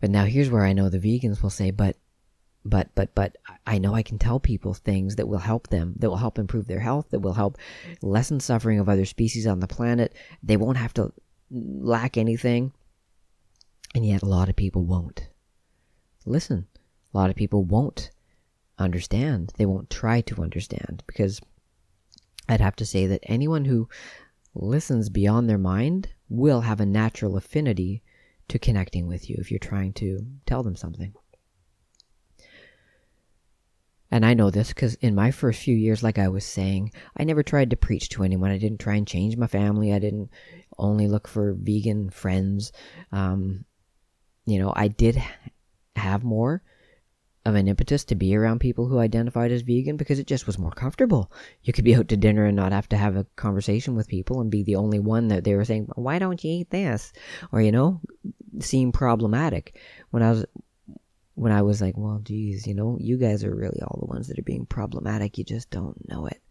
But 0.00 0.08
now 0.08 0.24
here's 0.24 0.48
where 0.48 0.64
I 0.64 0.72
know 0.72 0.88
the 0.88 0.98
vegans 0.98 1.42
will 1.42 1.50
say, 1.50 1.70
but 1.70 1.96
but 2.64 2.88
but 2.94 3.14
but 3.14 3.36
I 3.66 3.76
know 3.76 3.94
I 3.94 4.02
can 4.02 4.18
tell 4.18 4.40
people 4.40 4.72
things 4.72 5.16
that 5.16 5.28
will 5.28 5.38
help 5.38 5.68
them, 5.68 5.94
that 5.98 6.08
will 6.08 6.16
help 6.16 6.38
improve 6.38 6.66
their 6.66 6.80
health, 6.80 7.10
that 7.10 7.20
will 7.20 7.34
help 7.34 7.58
lessen 8.00 8.40
suffering 8.40 8.78
of 8.78 8.88
other 8.88 9.04
species 9.04 9.46
on 9.46 9.60
the 9.60 9.66
planet. 9.66 10.14
They 10.42 10.56
won't 10.56 10.78
have 10.78 10.94
to 10.94 11.12
lack 11.50 12.16
anything. 12.16 12.72
And 13.94 14.06
yet 14.06 14.22
a 14.22 14.26
lot 14.26 14.48
of 14.48 14.56
people 14.56 14.84
won't. 14.84 15.29
Listen, 16.26 16.66
a 17.12 17.18
lot 17.18 17.30
of 17.30 17.36
people 17.36 17.64
won't 17.64 18.10
understand. 18.78 19.52
They 19.56 19.66
won't 19.66 19.90
try 19.90 20.20
to 20.22 20.42
understand 20.42 21.02
because 21.06 21.40
I'd 22.48 22.60
have 22.60 22.76
to 22.76 22.86
say 22.86 23.06
that 23.06 23.20
anyone 23.24 23.64
who 23.64 23.88
listens 24.54 25.08
beyond 25.08 25.48
their 25.48 25.58
mind 25.58 26.08
will 26.28 26.62
have 26.62 26.80
a 26.80 26.86
natural 26.86 27.36
affinity 27.36 28.02
to 28.48 28.58
connecting 28.58 29.06
with 29.06 29.30
you 29.30 29.36
if 29.38 29.50
you're 29.50 29.58
trying 29.58 29.92
to 29.94 30.26
tell 30.46 30.62
them 30.62 30.76
something. 30.76 31.14
And 34.10 34.26
I 34.26 34.34
know 34.34 34.50
this 34.50 34.70
because 34.70 34.94
in 34.96 35.14
my 35.14 35.30
first 35.30 35.62
few 35.62 35.76
years, 35.76 36.02
like 36.02 36.18
I 36.18 36.28
was 36.28 36.44
saying, 36.44 36.92
I 37.16 37.22
never 37.22 37.44
tried 37.44 37.70
to 37.70 37.76
preach 37.76 38.08
to 38.10 38.24
anyone. 38.24 38.50
I 38.50 38.58
didn't 38.58 38.80
try 38.80 38.96
and 38.96 39.06
change 39.06 39.36
my 39.36 39.46
family. 39.46 39.92
I 39.92 40.00
didn't 40.00 40.30
only 40.78 41.06
look 41.06 41.28
for 41.28 41.54
vegan 41.54 42.10
friends. 42.10 42.72
Um, 43.12 43.64
you 44.46 44.58
know, 44.58 44.72
I 44.74 44.88
did 44.88 45.22
have 45.96 46.22
more 46.24 46.62
of 47.46 47.54
an 47.54 47.68
impetus 47.68 48.04
to 48.04 48.14
be 48.14 48.36
around 48.36 48.58
people 48.58 48.86
who 48.86 48.98
identified 48.98 49.50
as 49.50 49.62
vegan 49.62 49.96
because 49.96 50.18
it 50.18 50.26
just 50.26 50.46
was 50.46 50.58
more 50.58 50.70
comfortable. 50.70 51.32
You 51.62 51.72
could 51.72 51.84
be 51.84 51.94
out 51.94 52.08
to 52.08 52.16
dinner 52.16 52.44
and 52.44 52.56
not 52.56 52.72
have 52.72 52.88
to 52.90 52.98
have 52.98 53.16
a 53.16 53.26
conversation 53.36 53.94
with 53.94 54.08
people 54.08 54.40
and 54.40 54.50
be 54.50 54.62
the 54.62 54.76
only 54.76 54.98
one 54.98 55.28
that 55.28 55.44
they 55.44 55.54
were 55.54 55.64
saying, 55.64 55.88
"Why 55.94 56.18
don't 56.18 56.42
you 56.44 56.50
eat 56.50 56.70
this?" 56.70 57.12
or 57.50 57.62
you 57.62 57.72
know, 57.72 58.00
seem 58.60 58.92
problematic. 58.92 59.78
When 60.10 60.22
I 60.22 60.30
was 60.32 60.46
when 61.34 61.52
I 61.52 61.62
was 61.62 61.80
like, 61.80 61.96
"Well, 61.96 62.20
geez, 62.22 62.66
you 62.66 62.74
know, 62.74 62.98
you 63.00 63.16
guys 63.16 63.42
are 63.42 63.54
really 63.54 63.80
all 63.80 63.98
the 63.98 64.06
ones 64.06 64.28
that 64.28 64.38
are 64.38 64.42
being 64.42 64.66
problematic. 64.66 65.38
You 65.38 65.44
just 65.44 65.70
don't 65.70 65.96
know 66.08 66.26
it." 66.26 66.42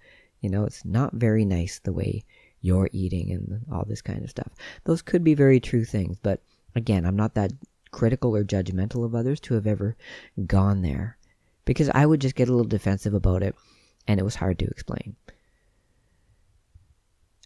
You 0.42 0.50
know, 0.50 0.66
it's 0.66 0.84
not 0.86 1.14
very 1.14 1.46
nice 1.46 1.80
the 1.80 1.94
way 1.94 2.24
you're 2.62 2.90
eating 2.92 3.32
and 3.32 3.66
all 3.72 3.86
this 3.86 4.02
kind 4.02 4.24
of 4.24 4.30
stuff. 4.30 4.52
Those 4.86 5.02
could 5.04 5.24
be 5.24 5.36
very 5.36 5.60
true 5.60 5.86
things, 5.86 6.18
but 6.22 6.42
again, 6.76 7.06
I'm 7.06 7.16
not 7.16 7.36
that 7.36 7.52
critical 7.92 8.36
or 8.36 8.44
judgmental 8.44 9.06
of 9.06 9.16
others 9.16 9.40
to 9.42 9.54
have 9.56 9.68
ever 9.68 9.96
gone 10.46 10.82
there 10.82 11.18
because 11.66 11.90
I 11.90 12.06
would 12.06 12.22
just 12.22 12.36
get 12.36 12.48
a 12.48 12.52
little 12.52 12.68
defensive 12.68 13.14
about 13.14 13.44
it 13.44 13.56
and 14.08 14.20
it 14.20 14.24
was 14.24 14.36
hard 14.36 14.60
to 14.60 14.66
explain. 14.66 15.16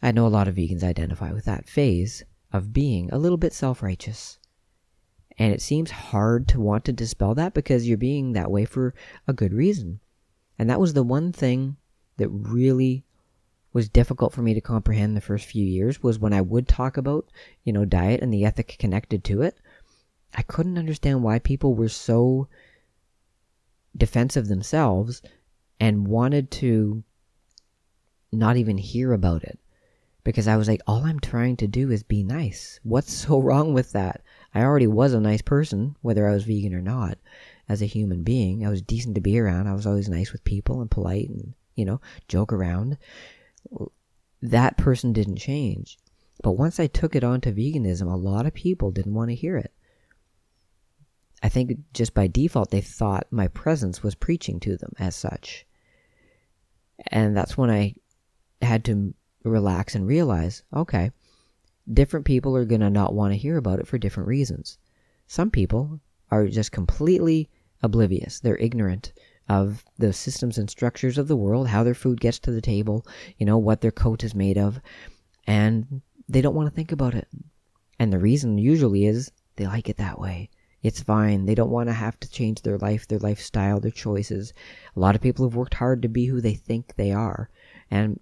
I 0.02 0.12
know 0.12 0.28
a 0.28 0.30
lot 0.30 0.48
of 0.48 0.56
vegans 0.56 0.84
identify 0.84 1.32
with 1.32 1.46
that 1.46 1.70
phase 1.70 2.24
of 2.52 2.74
being 2.74 3.10
a 3.12 3.18
little 3.18 3.38
bit 3.38 3.54
self 3.54 3.82
righteous. 3.82 4.38
And 5.38 5.52
it 5.52 5.62
seems 5.62 5.90
hard 5.90 6.48
to 6.50 6.62
want 6.62 6.86
to 6.86 6.94
dispel 6.94 7.34
that 7.36 7.54
because 7.54 7.88
you're 7.88 7.98
being 7.98 8.34
that 8.34 8.52
way 8.52 8.66
for 8.66 8.94
a 9.28 9.34
good 9.34 9.54
reason. 9.54 10.00
And 10.60 10.70
that 10.70 10.80
was 10.80 10.94
the 10.94 11.04
one 11.04 11.32
thing 11.32 11.78
that 12.18 12.30
really 12.30 13.04
was 13.74 13.90
difficult 13.90 14.32
for 14.34 14.44
me 14.44 14.54
to 14.54 14.62
comprehend 14.62 15.18
the 15.18 15.22
first 15.22 15.46
few 15.46 15.66
years 15.66 16.04
was 16.04 16.20
when 16.20 16.34
I 16.34 16.42
would 16.42 16.68
talk 16.68 16.96
about, 16.96 17.32
you 17.64 17.74
know, 17.74 17.86
diet 17.86 18.22
and 18.22 18.32
the 18.32 18.46
ethic 18.46 18.76
connected 18.78 19.24
to 19.24 19.42
it. 19.42 19.58
I 20.34 20.42
couldn't 20.42 20.78
understand 20.78 21.24
why 21.24 21.40
people 21.40 21.76
were 21.76 21.90
so 21.90 22.48
defensive 23.96 24.48
themselves 24.48 25.22
and 25.80 26.08
wanted 26.08 26.50
to 26.52 27.04
not 28.32 28.58
even 28.58 28.78
hear 28.78 29.14
about 29.14 29.44
it 29.44 29.60
because 30.24 30.48
I 30.48 30.58
was 30.58 30.68
like, 30.68 30.82
all 30.88 31.06
I'm 31.06 31.20
trying 31.20 31.58
to 31.58 31.68
do 31.68 31.92
is 31.92 32.04
be 32.04 32.24
nice. 32.24 32.80
What's 32.84 33.14
so 33.26 33.40
wrong 33.40 33.74
with 33.74 33.92
that? 33.92 34.24
I 34.56 34.62
already 34.62 34.88
was 34.88 35.14
a 35.14 35.20
nice 35.20 35.42
person, 35.42 35.96
whether 36.02 36.28
I 36.28 36.34
was 36.34 36.44
vegan 36.46 36.74
or 36.74 36.82
not, 36.82 37.18
as 37.68 37.82
a 37.82 37.88
human 37.88 38.24
being. 38.24 38.66
I 38.66 38.70
was 38.70 38.82
decent 38.82 39.16
to 39.16 39.22
be 39.22 39.40
around. 39.40 39.68
I 39.68 39.74
was 39.74 39.86
always 39.86 40.10
nice 40.10 40.32
with 40.32 40.44
people 40.44 40.82
and 40.82 40.90
polite 40.90 41.30
and, 41.30 41.54
you 41.76 41.86
know, 41.86 42.02
joke 42.28 42.54
around. 42.54 42.98
That 44.42 44.78
person 44.78 45.14
didn't 45.14 45.38
change. 45.38 45.98
But 46.42 46.52
once 46.52 46.80
I 46.80 46.88
took 46.88 47.16
it 47.16 47.24
on 47.24 47.42
to 47.42 47.52
veganism, 47.52 48.12
a 48.12 48.16
lot 48.16 48.46
of 48.46 48.54
people 48.54 48.92
didn't 48.92 49.14
want 49.14 49.30
to 49.30 49.36
hear 49.36 49.58
it. 49.58 49.72
I 51.44 51.50
think 51.50 51.78
just 51.94 52.14
by 52.14 52.28
default, 52.28 52.72
they 52.72 52.82
thought 52.82 53.28
my 53.30 53.50
presence 53.50 54.02
was 54.02 54.16
preaching 54.16 54.62
to 54.62 54.78
them 54.78 54.94
as 54.98 55.14
such. 55.14 55.66
And 57.08 57.36
that's 57.36 57.58
when 57.58 57.70
I 57.70 57.96
had 58.62 58.86
to 58.86 59.14
relax 59.44 59.94
and 59.94 60.08
realize 60.08 60.64
okay, 60.74 61.12
different 61.92 62.26
people 62.26 62.56
are 62.56 62.64
going 62.64 62.80
to 62.82 62.90
not 62.90 63.14
want 63.14 63.34
to 63.34 63.38
hear 63.38 63.58
about 63.58 63.80
it 63.80 63.88
for 63.88 63.98
different 63.98 64.30
reasons. 64.30 64.78
Some 65.28 65.52
people 65.52 66.00
are 66.32 66.48
just 66.48 66.72
completely 66.72 67.50
oblivious, 67.82 68.40
they're 68.40 68.58
ignorant 68.58 69.12
of 69.50 69.84
the 69.98 70.14
systems 70.14 70.58
and 70.58 70.70
structures 70.70 71.18
of 71.18 71.28
the 71.28 71.36
world, 71.36 71.68
how 71.68 71.84
their 71.84 71.94
food 71.94 72.22
gets 72.22 72.40
to 72.40 72.52
the 72.52 72.62
table, 72.62 73.06
you 73.38 73.46
know, 73.46 73.58
what 73.58 73.82
their 73.82 73.92
coat 73.92 74.24
is 74.24 74.34
made 74.34 74.58
of, 74.58 74.80
and 75.46 76.02
they 76.30 76.40
don't 76.42 76.56
want 76.56 76.70
to 76.70 76.76
think 76.76 76.94
about 76.94 77.14
it. 77.14 77.28
And 78.00 78.14
the 78.14 78.20
reason 78.20 78.58
usually 78.58 79.06
is 79.06 79.30
they 79.58 79.68
like 79.68 79.90
it 79.90 79.98
that 79.98 80.18
way. 80.18 80.50
It's 80.84 81.02
fine. 81.02 81.46
They 81.46 81.56
don't 81.56 81.72
want 81.72 81.88
to 81.88 81.94
have 81.94 82.20
to 82.20 82.30
change 82.30 82.62
their 82.62 82.78
life, 82.78 83.08
their 83.08 83.20
lifestyle, 83.20 83.80
their 83.80 83.90
choices. 83.90 84.54
A 84.96 85.00
lot 85.00 85.16
of 85.16 85.22
people 85.22 85.46
have 85.46 85.56
worked 85.56 85.76
hard 85.76 86.02
to 86.02 86.10
be 86.10 86.26
who 86.26 86.42
they 86.42 86.56
think 86.56 86.96
they 86.96 87.12
are. 87.14 87.50
And 87.90 88.20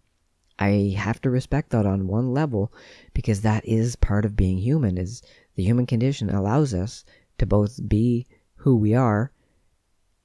I 0.60 0.94
have 0.96 1.20
to 1.22 1.32
respect 1.32 1.72
that 1.72 1.88
on 1.88 2.06
one 2.06 2.34
level 2.34 2.72
because 3.16 3.42
that 3.42 3.66
is 3.66 3.96
part 3.96 4.26
of 4.26 4.36
being 4.36 4.60
human 4.60 5.00
is 5.00 5.24
the 5.56 5.64
human 5.64 5.88
condition 5.88 6.30
allows 6.30 6.72
us 6.72 7.04
to 7.40 7.48
both 7.48 7.90
be 7.90 8.28
who 8.58 8.76
we 8.76 8.94
are 8.94 9.32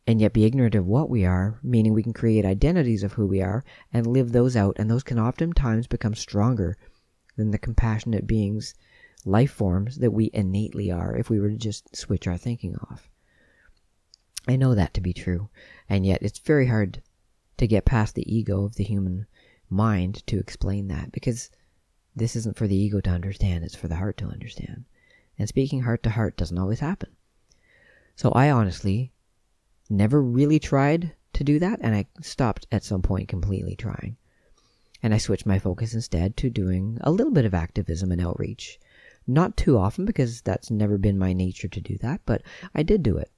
and 0.06 0.20
yet 0.20 0.34
be 0.34 0.44
ignorant 0.44 0.74
of 0.74 0.86
what 0.86 1.08
we 1.08 1.24
are, 1.24 1.58
meaning 1.62 1.94
we 1.94 2.02
can 2.02 2.12
create 2.12 2.44
identities 2.44 3.02
of 3.02 3.14
who 3.14 3.26
we 3.26 3.40
are 3.40 3.64
and 3.94 4.06
live 4.06 4.32
those 4.32 4.56
out 4.56 4.76
and 4.78 4.90
those 4.90 5.02
can 5.02 5.18
oftentimes 5.18 5.86
become 5.86 6.14
stronger 6.14 6.76
than 7.36 7.50
the 7.50 7.58
compassionate 7.58 8.26
beings 8.26 8.74
life 9.26 9.50
forms 9.50 9.96
that 9.96 10.12
we 10.12 10.30
innately 10.32 10.90
are 10.90 11.16
if 11.16 11.28
we 11.28 11.40
were 11.40 11.50
to 11.50 11.56
just 11.56 11.94
switch 11.94 12.28
our 12.28 12.38
thinking 12.38 12.76
off. 12.76 13.10
I 14.46 14.54
know 14.54 14.76
that 14.76 14.94
to 14.94 15.00
be 15.00 15.12
true, 15.12 15.50
and 15.88 16.06
yet 16.06 16.22
it's 16.22 16.38
very 16.38 16.68
hard 16.68 17.02
to 17.56 17.66
get 17.66 17.84
past 17.84 18.14
the 18.14 18.32
ego 18.32 18.64
of 18.64 18.76
the 18.76 18.84
human 18.84 19.26
mind 19.68 20.24
to 20.28 20.38
explain 20.38 20.86
that 20.88 21.10
because 21.10 21.50
this 22.14 22.36
isn't 22.36 22.56
for 22.56 22.68
the 22.68 22.76
ego 22.76 23.00
to 23.00 23.10
understand, 23.10 23.64
it's 23.64 23.74
for 23.74 23.88
the 23.88 23.96
heart 23.96 24.16
to 24.18 24.26
understand. 24.26 24.84
And 25.38 25.48
speaking 25.48 25.82
heart 25.82 26.04
to 26.04 26.10
heart 26.10 26.36
doesn't 26.36 26.58
always 26.58 26.80
happen. 26.80 27.10
So 28.14 28.30
I 28.30 28.50
honestly 28.50 29.12
never 29.90 30.22
really 30.22 30.60
tried 30.60 31.12
to 31.32 31.42
do 31.42 31.58
that, 31.58 31.80
and 31.82 31.96
I 31.96 32.06
stopped 32.22 32.68
at 32.70 32.84
some 32.84 33.02
point 33.02 33.28
completely 33.28 33.74
trying. 33.74 34.16
And 35.02 35.12
I 35.12 35.18
switched 35.18 35.46
my 35.46 35.58
focus 35.58 35.94
instead 35.94 36.36
to 36.38 36.48
doing 36.48 36.98
a 37.00 37.10
little 37.10 37.32
bit 37.32 37.44
of 37.44 37.54
activism 37.54 38.12
and 38.12 38.20
outreach 38.20 38.78
not 39.26 39.56
too 39.56 39.76
often 39.76 40.04
because 40.04 40.40
that's 40.42 40.70
never 40.70 40.98
been 40.98 41.18
my 41.18 41.32
nature 41.32 41.68
to 41.68 41.80
do 41.80 41.98
that, 41.98 42.20
but 42.26 42.42
I 42.74 42.82
did 42.82 43.02
do 43.02 43.16
it. 43.16 43.30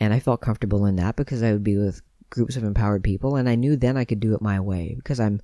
And 0.00 0.14
I 0.14 0.20
felt 0.20 0.40
comfortable 0.40 0.86
in 0.86 0.96
that 0.96 1.16
because 1.16 1.42
I 1.42 1.52
would 1.52 1.64
be 1.64 1.76
with 1.76 2.02
groups 2.30 2.56
of 2.56 2.64
empowered 2.64 3.02
people 3.02 3.36
and 3.36 3.48
I 3.48 3.54
knew 3.54 3.76
then 3.76 3.96
I 3.96 4.04
could 4.04 4.20
do 4.20 4.34
it 4.34 4.42
my 4.42 4.60
way 4.60 4.94
because 4.96 5.18
I'm 5.18 5.40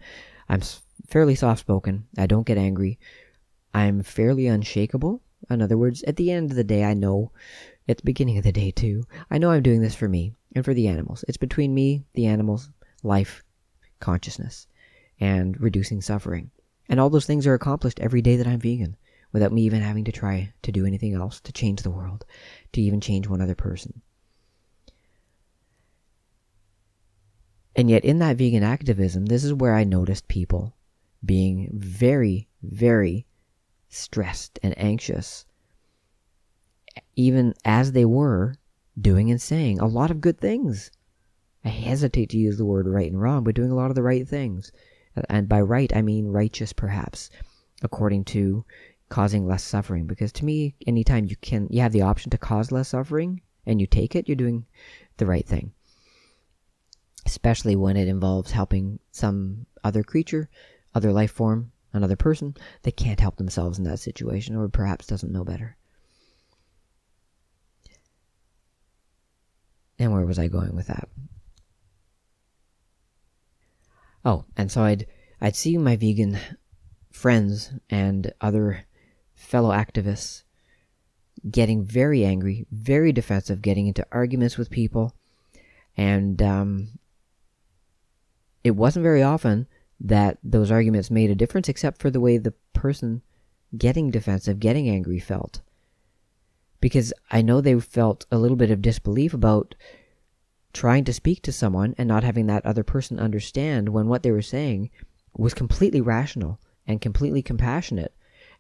I'm 0.49 0.61
fairly 1.07 1.35
soft-spoken. 1.35 2.07
I 2.19 2.27
don't 2.27 2.47
get 2.47 2.59
angry. 2.59 2.99
I'm 3.73 4.03
fairly 4.03 4.47
unshakable. 4.47 5.23
In 5.51 5.63
other 5.63 5.79
words, 5.79 6.03
at 6.05 6.17
the 6.17 6.31
end 6.31 6.51
of 6.51 6.57
the 6.57 6.65
day 6.65 6.85
I 6.85 6.95
know 6.95 7.33
at 7.89 7.99
the 7.99 8.05
beginning 8.05 8.39
of 8.39 8.45
the 8.45 8.53
day 8.53 8.71
too. 8.71 9.05
I 9.31 9.39
know 9.39 9.51
I'm 9.51 9.63
doing 9.63 9.81
this 9.81 9.95
for 9.95 10.09
me 10.09 10.33
and 10.55 10.65
for 10.65 10.75
the 10.75 10.89
animals. 10.89 11.25
It's 11.29 11.37
between 11.37 11.75
me, 11.75 12.05
the 12.15 12.27
animals, 12.27 12.71
life, 13.03 13.43
consciousness, 14.01 14.67
and 15.21 15.61
reducing 15.61 16.01
suffering. 16.01 16.51
And 16.89 17.01
all 17.01 17.11
those 17.11 17.27
things 17.27 17.47
are 17.47 17.55
accomplished 17.55 18.01
every 18.01 18.23
day 18.23 18.37
that 18.37 18.47
I'm 18.47 18.61
vegan 18.61 18.97
without 19.35 19.53
me 19.53 19.63
even 19.63 19.83
having 19.83 20.05
to 20.05 20.13
try 20.13 20.55
to 20.63 20.71
do 20.71 20.87
anything 20.87 21.13
else 21.13 21.41
to 21.41 21.53
change 21.53 21.83
the 21.83 21.91
world, 21.91 22.25
to 22.73 22.81
even 22.81 23.01
change 23.01 23.27
one 23.27 23.43
other 23.43 23.57
person. 23.57 24.01
And 27.75 27.91
yet, 27.91 28.05
in 28.05 28.21
that 28.21 28.37
vegan 28.37 28.63
activism, 28.63 29.27
this 29.27 29.43
is 29.43 29.53
where 29.53 29.75
I 29.75 29.83
noticed 29.83 30.29
people 30.29 30.77
being 31.25 31.69
very, 31.75 32.47
very 32.63 33.27
stressed 33.89 34.61
and 34.63 34.79
anxious, 34.79 35.47
even 37.17 37.55
as 37.65 37.91
they 37.91 38.05
were 38.05 38.55
doing 39.01 39.33
and 39.33 39.43
saying 39.43 39.81
a 39.81 39.89
lot 39.89 40.13
of 40.13 40.21
good 40.21 40.39
things. 40.39 40.93
I 41.65 41.71
hesitate 41.71 42.31
to 42.31 42.39
use 42.39 42.57
the 42.57 42.65
word 42.65 42.87
right 42.87 43.11
and 43.11 43.21
wrong, 43.21 43.43
but 43.43 43.57
doing 43.57 43.73
a 43.73 43.75
lot 43.75 43.91
of 43.91 43.97
the 43.97 44.03
right 44.03 44.29
things. 44.29 44.71
And 45.29 45.49
by 45.49 45.61
right, 45.61 45.91
I 45.97 46.03
mean 46.03 46.29
righteous, 46.29 46.73
perhaps, 46.73 47.31
according 47.83 48.27
to 48.27 48.65
causing 49.09 49.47
less 49.47 49.63
suffering. 49.63 50.07
Because 50.07 50.33
to 50.33 50.45
me 50.45 50.75
anytime 50.87 51.27
you 51.27 51.37
can 51.37 51.69
you 51.71 51.81
have 51.81 51.93
the 51.93 52.03
option 52.03 52.31
to 52.31 52.39
cause 52.39 52.73
less 52.73 52.89
suffering 52.89 53.41
and 53.67 53.81
you 53.81 53.87
take 53.87 54.15
it 54.15 54.29
you're 54.29 54.37
doing 54.37 54.67
the 55.17 55.27
right 55.27 55.47
thing. 55.47 55.73
Especially 57.27 57.77
when 57.77 57.97
it 57.97 58.09
involves 58.09 58.51
helping 58.51 58.99
some 59.11 59.67
other 59.83 60.03
creature 60.03 60.49
other 60.95 61.13
life 61.13 61.31
form 61.31 61.73
another 61.93 62.17
person 62.17 62.55
that 62.83 62.97
can't 62.97 63.21
help 63.21 63.37
themselves 63.37 63.79
in 63.79 63.85
that 63.85 64.01
situation 64.01 64.57
or 64.57 64.69
perhaps 64.69 65.07
doesn't 65.07 65.33
know 65.33 65.45
better. 65.45 65.77
And 69.99 70.13
where 70.13 70.27
was 70.27 70.39
I 70.39 70.49
going 70.49 70.75
with 70.75 70.89
that? 70.89 71.09
Oh, 74.25 74.45
and 74.57 74.71
so 74.71 74.83
I'd 74.83 75.07
I'd 75.41 75.57
see 75.57 75.77
my 75.79 75.97
vegan 75.97 76.39
friends 77.11 77.73
and 77.91 78.33
other 78.41 78.85
fellow 79.45 79.71
activists 79.71 80.43
getting 81.51 81.85
very 81.85 82.25
angry, 82.25 82.67
very 82.71 83.13
defensive, 83.13 83.63
getting 83.63 83.87
into 83.87 84.07
arguments 84.11 84.57
with 84.57 84.71
people, 84.71 85.15
and 85.97 86.43
um, 86.43 86.89
it 88.63 88.73
wasn't 88.73 89.03
very 89.03 89.23
often 89.23 89.67
that 90.01 90.39
those 90.43 90.71
arguments 90.71 91.11
made 91.11 91.31
a 91.31 91.35
difference, 91.35 91.69
except 91.69 92.01
for 92.01 92.11
the 92.11 92.21
way 92.21 92.39
the 92.39 92.55
person 92.73 93.23
getting 93.77 94.11
defensive, 94.11 94.59
getting 94.59 94.89
angry 94.89 95.19
felt. 95.19 95.61
Because 96.81 97.13
I 97.31 97.43
know 97.43 97.61
they 97.61 97.79
felt 97.81 98.27
a 98.31 98.39
little 98.39 98.57
bit 98.57 98.71
of 98.71 98.83
disbelief 98.83 99.33
about 99.33 99.75
trying 100.73 101.05
to 101.05 101.13
speak 101.13 101.41
to 101.43 101.53
someone 101.53 101.95
and 101.97 102.09
not 102.09 102.25
having 102.25 102.47
that 102.47 102.67
other 102.67 102.83
person 102.83 103.19
understand 103.19 103.89
when 103.89 104.09
what 104.09 104.23
they 104.23 104.33
were 104.33 104.43
saying 104.43 104.91
was 105.37 105.55
completely 105.55 106.01
rational 106.01 106.59
and 106.87 107.01
completely 107.01 107.43
compassionate. 107.43 108.13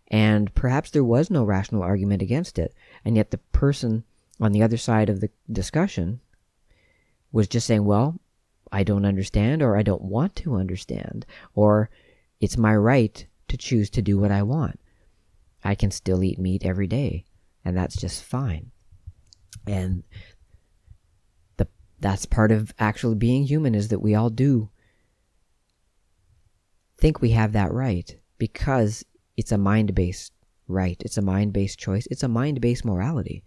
And 0.08 0.54
perhaps 0.54 0.90
there 0.90 1.04
was 1.04 1.30
no 1.30 1.44
rational 1.44 1.82
argument 1.82 2.22
against 2.22 2.58
it. 2.58 2.74
And 3.04 3.16
yet 3.16 3.30
the 3.30 3.38
person 3.38 4.04
on 4.40 4.52
the 4.52 4.62
other 4.62 4.76
side 4.76 5.08
of 5.08 5.20
the 5.20 5.30
discussion 5.50 6.20
was 7.32 7.48
just 7.48 7.66
saying, 7.66 7.84
well, 7.84 8.18
I 8.70 8.82
don't 8.82 9.04
understand, 9.04 9.62
or 9.62 9.76
I 9.76 9.82
don't 9.82 10.02
want 10.02 10.34
to 10.36 10.56
understand, 10.56 11.26
or 11.54 11.90
it's 12.40 12.56
my 12.56 12.74
right 12.74 13.24
to 13.48 13.56
choose 13.56 13.88
to 13.90 14.02
do 14.02 14.18
what 14.18 14.32
I 14.32 14.42
want. 14.42 14.80
I 15.62 15.74
can 15.74 15.90
still 15.90 16.22
eat 16.22 16.38
meat 16.38 16.64
every 16.64 16.86
day, 16.86 17.24
and 17.64 17.76
that's 17.76 17.96
just 17.96 18.24
fine. 18.24 18.72
And 19.66 20.02
the 21.56 21.68
that's 22.00 22.26
part 22.26 22.50
of 22.50 22.74
actually 22.78 23.14
being 23.14 23.44
human 23.44 23.74
is 23.74 23.88
that 23.88 24.02
we 24.02 24.14
all 24.14 24.30
do 24.30 24.70
think 26.98 27.20
we 27.20 27.30
have 27.30 27.52
that 27.52 27.72
right 27.72 28.16
because 28.38 29.04
it's 29.36 29.52
a 29.52 29.58
mind-based 29.58 30.32
right. 30.68 31.00
It's 31.04 31.18
a 31.18 31.22
mind-based 31.22 31.78
choice. 31.78 32.06
It's 32.10 32.22
a 32.22 32.28
mind-based 32.28 32.84
morality. 32.84 33.44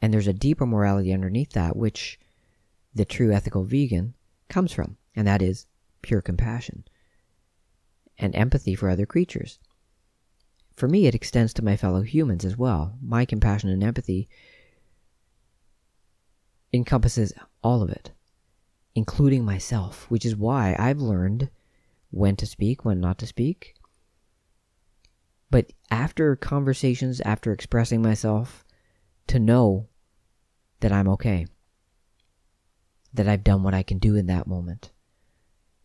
And 0.00 0.12
there's 0.12 0.28
a 0.28 0.32
deeper 0.32 0.66
morality 0.66 1.12
underneath 1.12 1.52
that 1.52 1.76
which 1.76 2.18
the 2.94 3.04
true 3.04 3.32
ethical 3.32 3.64
vegan 3.64 4.14
comes 4.48 4.72
from, 4.72 4.96
and 5.14 5.26
that 5.26 5.42
is 5.42 5.66
pure 6.02 6.20
compassion 6.20 6.84
and 8.18 8.34
empathy 8.34 8.74
for 8.74 8.88
other 8.88 9.06
creatures. 9.06 9.58
For 10.76 10.88
me, 10.88 11.06
it 11.06 11.14
extends 11.14 11.52
to 11.54 11.64
my 11.64 11.76
fellow 11.76 12.02
humans 12.02 12.44
as 12.44 12.56
well. 12.56 12.96
My 13.02 13.24
compassion 13.24 13.70
and 13.70 13.82
empathy 13.82 14.28
encompasses 16.72 17.32
all 17.62 17.82
of 17.82 17.90
it, 17.90 18.10
including 18.94 19.44
myself, 19.44 20.06
which 20.10 20.24
is 20.24 20.36
why 20.36 20.74
I've 20.78 21.00
learned 21.00 21.50
when 22.10 22.36
to 22.36 22.46
speak, 22.46 22.84
when 22.84 23.00
not 23.00 23.18
to 23.18 23.26
speak. 23.26 23.74
But 25.52 25.74
after 25.90 26.34
conversations, 26.34 27.20
after 27.20 27.52
expressing 27.52 28.00
myself, 28.00 28.64
to 29.26 29.38
know 29.38 29.90
that 30.80 30.92
I'm 30.92 31.08
okay, 31.08 31.46
that 33.12 33.28
I've 33.28 33.44
done 33.44 33.62
what 33.62 33.74
I 33.74 33.82
can 33.82 33.98
do 33.98 34.16
in 34.16 34.28
that 34.28 34.46
moment. 34.46 34.92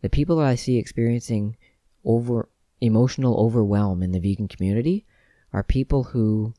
The 0.00 0.08
people 0.08 0.36
that 0.36 0.46
I 0.46 0.54
see 0.54 0.78
experiencing 0.78 1.58
over 2.02 2.48
emotional 2.80 3.36
overwhelm 3.38 4.02
in 4.02 4.12
the 4.12 4.20
vegan 4.20 4.48
community 4.48 5.04
are 5.52 5.62
people 5.62 6.04
who 6.04 6.54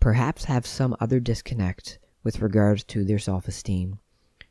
perhaps 0.00 0.44
have 0.44 0.64
some 0.64 0.96
other 0.98 1.20
disconnect 1.20 1.98
with 2.24 2.40
regards 2.40 2.84
to 2.84 3.04
their 3.04 3.18
self 3.18 3.48
esteem, 3.48 3.98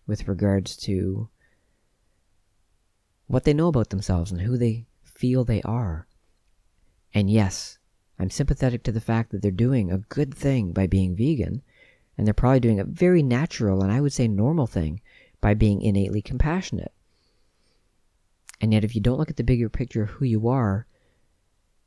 with 0.05 0.27
regards 0.27 0.77
to 0.77 1.27
what 3.25 3.45
they 3.45 3.53
know 3.53 3.69
about 3.69 3.89
themselves 3.89 4.31
and 4.31 4.41
who 4.41 4.59
they 4.59 4.85
feel 5.01 5.43
they 5.43 5.63
are. 5.63 6.05
And 7.15 7.29
yes, 7.29 7.77
I'm 8.19 8.29
sympathetic 8.29 8.83
to 8.83 8.91
the 8.91 8.99
fact 8.99 9.31
that 9.31 9.41
they're 9.41 9.49
doing 9.49 9.89
a 9.89 9.99
good 9.99 10.33
thing 10.33 10.73
by 10.73 10.85
being 10.85 11.15
vegan, 11.15 11.61
and 12.17 12.27
they're 12.27 12.33
probably 12.33 12.59
doing 12.59 12.79
a 12.79 12.83
very 12.83 13.23
natural 13.23 13.81
and 13.81 13.89
I 13.89 14.01
would 14.01 14.11
say 14.11 14.27
normal 14.27 14.67
thing 14.67 14.99
by 15.39 15.53
being 15.53 15.81
innately 15.81 16.21
compassionate. 16.21 16.91
And 18.59 18.73
yet, 18.73 18.83
if 18.83 18.95
you 18.95 19.01
don't 19.01 19.17
look 19.17 19.29
at 19.29 19.37
the 19.37 19.43
bigger 19.43 19.69
picture 19.69 20.03
of 20.03 20.09
who 20.09 20.25
you 20.25 20.49
are, 20.49 20.87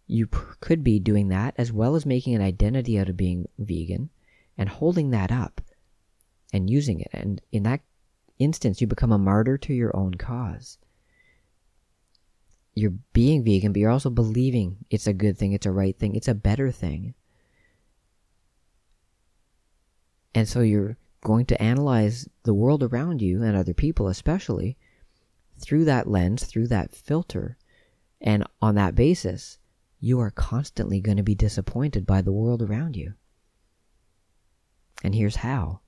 you 0.07 0.27
p- 0.27 0.39
could 0.61 0.83
be 0.83 0.99
doing 0.99 1.29
that 1.29 1.55
as 1.59 1.73
well 1.73 1.95
as 1.95 2.07
making 2.07 2.35
an 2.35 2.43
identity 2.43 2.99
out 2.99 3.11
of 3.11 3.17
being 3.17 3.49
vegan 3.59 4.09
and 4.57 4.71
holding 4.71 5.11
that 5.11 5.31
up 5.31 5.61
and 6.55 6.71
using 6.71 7.01
it. 7.01 7.11
And 7.13 7.43
in 7.53 7.65
that 7.65 7.83
instance, 8.39 8.81
you 8.81 8.87
become 8.87 9.13
a 9.13 9.19
martyr 9.19 9.59
to 9.59 9.75
your 9.75 9.95
own 9.95 10.15
cause. 10.15 10.79
You're 12.79 12.95
being 13.13 13.45
vegan, 13.45 13.73
but 13.73 13.81
you're 13.81 13.91
also 13.91 14.11
believing 14.11 14.77
it's 14.89 15.07
a 15.07 15.13
good 15.13 15.37
thing, 15.37 15.53
it's 15.53 15.67
a 15.67 15.73
right 15.73 15.99
thing, 15.99 16.15
it's 16.15 16.29
a 16.29 16.35
better 16.35 16.71
thing. 16.71 17.15
And 20.35 20.49
so 20.49 20.61
you're 20.61 20.97
going 21.23 21.47
to 21.47 21.61
analyze 21.61 22.29
the 22.45 22.55
world 22.55 22.83
around 22.85 23.21
you 23.21 23.43
and 23.43 23.57
other 23.57 23.75
people, 23.75 24.07
especially, 24.07 24.77
through 25.59 25.85
that 25.87 26.07
lens, 26.07 26.45
through 26.45 26.69
that 26.69 26.95
filter. 26.95 27.57
And 28.21 28.45
on 28.63 28.77
that 28.77 28.95
basis, 28.95 29.59
you 29.99 30.21
are 30.21 30.31
constantly 30.31 31.01
going 31.01 31.17
to 31.17 31.25
be 31.25 31.35
disappointed 31.35 32.07
by 32.07 32.23
the 32.23 32.33
world 32.33 32.63
around 32.63 32.97
you. 32.97 33.15
And 35.03 35.15
here's 35.15 35.37
how. 35.37 35.81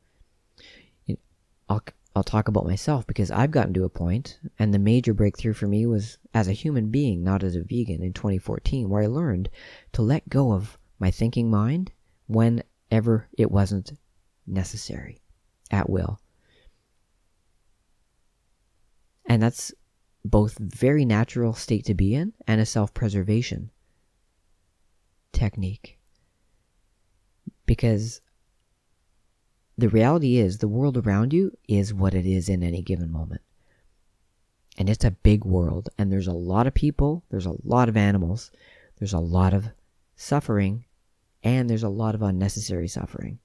I'll, 1.68 1.85
I'll 2.14 2.24
talk 2.24 2.48
about 2.48 2.66
myself 2.66 3.06
because 3.06 3.30
I've 3.30 3.52
gotten 3.52 3.72
to 3.74 3.84
a 3.84 3.88
point, 3.88 4.38
and 4.58 4.74
the 4.74 4.78
major 4.78 5.14
breakthrough 5.14 5.52
for 5.52 5.68
me 5.68 5.86
was 5.86 6.18
as 6.34 6.48
a 6.48 6.52
human 6.52 6.90
being, 6.90 7.22
not 7.22 7.44
as 7.44 7.54
a 7.54 7.62
vegan, 7.62 8.02
in 8.02 8.12
2014, 8.12 8.88
where 8.88 9.02
I 9.02 9.06
learned 9.06 9.48
to 9.92 10.02
let 10.02 10.28
go 10.28 10.52
of 10.52 10.76
my 10.98 11.10
thinking 11.10 11.50
mind 11.50 11.92
whenever 12.26 13.28
it 13.38 13.50
wasn't 13.50 13.92
necessary, 14.46 15.22
at 15.70 15.88
will. 15.88 16.20
And 19.26 19.40
that's 19.40 19.72
both 20.24 20.58
very 20.58 21.04
natural 21.04 21.54
state 21.54 21.84
to 21.84 21.94
be 21.94 22.14
in 22.14 22.32
and 22.46 22.60
a 22.60 22.66
self-preservation 22.66 23.70
technique. 25.32 25.98
Because 27.66 28.20
the 29.78 29.88
reality 29.88 30.37
is 30.37 30.59
the 30.59 30.68
world 30.68 30.96
around 30.96 31.33
you 31.33 31.56
is 31.68 31.94
what 31.94 32.14
it 32.14 32.26
is 32.26 32.48
in 32.48 32.62
any 32.62 32.83
given 32.83 33.11
moment. 33.11 33.40
And 34.76 34.88
it's 34.88 35.04
a 35.04 35.11
big 35.11 35.44
world 35.44 35.88
and 35.98 36.12
there's 36.12 36.26
a 36.26 36.33
lot 36.33 36.66
of 36.66 36.74
people, 36.74 37.24
there's 37.30 37.46
a 37.46 37.56
lot 37.64 37.88
of 37.88 37.96
animals, 37.96 38.50
there's 38.98 39.12
a 39.12 39.18
lot 39.18 39.54
of 39.54 39.68
suffering, 40.16 40.85
and 41.42 41.68
there's 41.68 41.83
a 41.83 41.88
lot 41.88 42.14
of 42.14 42.22
unnecessary 42.22 42.88
suffering. 42.88 43.38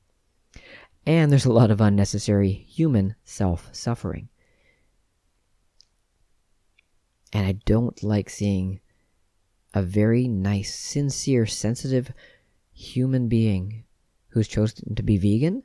And 1.05 1.31
there's 1.31 1.45
a 1.45 1.53
lot 1.53 1.71
of 1.71 1.81
unnecessary 1.81 2.51
human 2.51 3.15
self-suffering. 3.23 4.27
And 7.31 7.45
I 7.45 7.53
don't 7.65 8.01
like 8.03 8.29
seeing 8.29 8.79
a 9.73 9.81
very 9.81 10.27
nice, 10.27 10.73
sincere, 10.73 11.45
sensitive 11.45 12.11
human 12.73 13.27
being 13.27 13.83
who's 14.29 14.47
chosen 14.47 14.95
to 14.95 15.03
be 15.03 15.17
vegan 15.17 15.63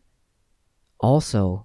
also 1.01 1.65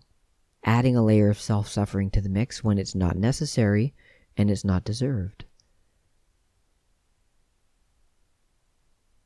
adding 0.63 0.95
a 0.95 1.03
layer 1.03 1.29
of 1.29 1.39
self 1.39 1.67
suffering 1.67 2.09
to 2.11 2.21
the 2.21 2.29
mix 2.29 2.63
when 2.63 2.77
it's 2.77 2.95
not 2.95 3.15
necessary 3.15 3.93
and 4.35 4.49
it's 4.49 4.65
not 4.65 4.83
deserved. 4.83 5.45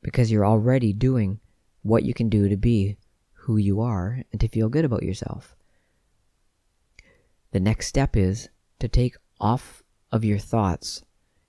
Because 0.02 0.30
you're 0.30 0.46
already 0.46 0.92
doing 0.92 1.40
what 1.82 2.04
you 2.04 2.14
can 2.14 2.28
do 2.28 2.48
to 2.48 2.56
be 2.56 2.96
who 3.32 3.56
you 3.56 3.80
are 3.80 4.22
and 4.32 4.40
to 4.40 4.48
feel 4.48 4.68
good 4.68 4.84
about 4.84 5.02
yourself. 5.02 5.56
The 7.52 7.60
next 7.60 7.86
step 7.86 8.16
is 8.16 8.48
to 8.78 8.88
take 8.88 9.16
off 9.40 9.82
of 10.12 10.24
your 10.24 10.38
thoughts, 10.38 11.02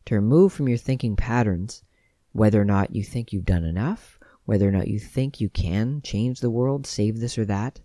to 0.06 0.15
remove 0.15 0.54
from 0.54 0.67
your 0.67 0.78
thinking 0.78 1.15
patterns 1.15 1.84
whether 2.32 2.62
or 2.62 2.65
not 2.65 2.95
you 2.95 3.04
think 3.04 3.32
you've 3.34 3.45
done 3.45 3.63
enough, 3.63 4.17
whether 4.45 4.67
or 4.67 4.71
not 4.71 4.88
you 4.88 5.00
think 5.00 5.39
you 5.39 5.50
can 5.50 6.02
change 6.02 6.39
the 6.39 6.50
world, 6.50 6.88
save 6.88 7.19
this 7.19 7.38
or 7.38 7.45
that, 7.45 7.82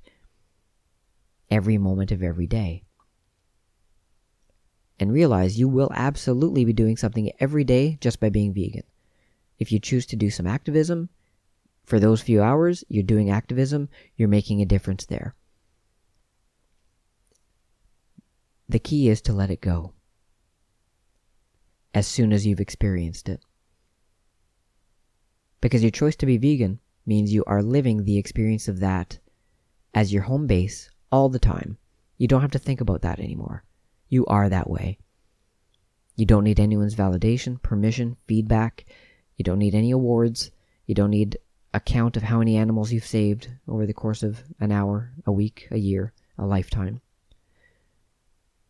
every 1.57 1.79
moment 1.79 2.13
of 2.13 2.23
every 2.23 2.47
day. 2.47 2.85
And 5.01 5.11
realize 5.11 5.59
you 5.59 5.69
will 5.69 5.91
absolutely 5.95 6.67
be 6.67 6.75
doing 6.75 6.99
something 6.99 7.33
every 7.41 7.65
day 7.65 7.97
just 8.03 8.21
by 8.21 8.29
being 8.29 8.53
vegan. 8.53 8.83
If 9.59 9.73
you 9.73 9.79
choose 9.79 10.05
to 10.07 10.17
do 10.17 10.29
some 10.29 10.47
activism, 10.47 11.09
for 11.85 11.99
those 11.99 12.21
few 12.21 12.43
hours, 12.43 12.85
you're 12.89 13.03
doing 13.03 13.31
activism, 13.31 13.89
you're 14.17 14.29
making 14.29 14.61
a 14.61 14.67
difference 14.67 15.07
there. 15.07 15.35
The 18.69 18.79
key 18.79 19.09
is 19.09 19.23
to 19.23 19.33
let 19.33 19.51
it 19.51 19.63
go 19.63 19.95
as 21.95 22.07
soon 22.07 22.35
as 22.35 22.47
you've 22.47 22.61
experienced 22.61 23.31
it. 23.31 23.41
Because 25.63 25.83
your 25.83 25.91
choice 25.91 26.17
to 26.17 26.27
be 26.27 26.37
vegan 26.37 26.81
means 27.07 27.33
you 27.33 27.45
are 27.47 27.63
living 27.63 28.05
the 28.05 28.19
experience 28.19 28.69
of 28.69 28.81
that 28.81 29.19
as 29.95 30.13
your 30.13 30.25
home 30.25 30.47
base 30.47 30.91
all 31.11 31.29
the 31.29 31.39
time. 31.39 31.79
You 32.19 32.29
don't 32.29 32.41
have 32.41 32.53
to 32.53 32.59
think 32.59 32.81
about 32.81 33.03
that 33.03 33.21
anymore. 33.21 33.65
You 34.09 34.25
are 34.27 34.49
that 34.49 34.71
way. 34.71 34.99
You 36.15 36.25
don't 36.25 36.45
need 36.45 36.61
anyone's 36.61 36.95
validation, 36.95 37.61
permission, 37.61 38.17
feedback. 38.27 38.87
You 39.37 39.45
don't 39.45 39.59
need 39.59 39.75
any 39.75 39.91
awards. 39.91 40.51
You 40.87 40.95
don't 40.95 41.11
need 41.11 41.39
a 41.75 41.81
count 41.81 42.17
of 42.17 42.23
how 42.23 42.39
many 42.39 42.57
animals 42.57 42.91
you've 42.91 43.05
saved 43.05 43.51
over 43.69 43.85
the 43.85 43.93
course 43.93 44.23
of 44.23 44.43
an 44.61 44.73
hour, 44.73 45.13
a 45.27 45.33
week, 45.33 45.69
a 45.71 45.77
year, 45.77 46.15
a 46.39 46.47
lifetime. 46.47 47.03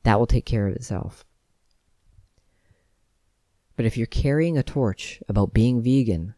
That 0.03 0.19
will 0.19 0.27
take 0.27 0.45
care 0.45 0.67
of 0.67 0.75
itself. 0.75 1.25
But 3.77 3.87
if 3.87 3.97
you're 3.97 4.07
carrying 4.07 4.59
a 4.59 4.63
torch 4.63 5.23
about 5.29 5.53
being 5.53 5.83
vegan 5.83 6.35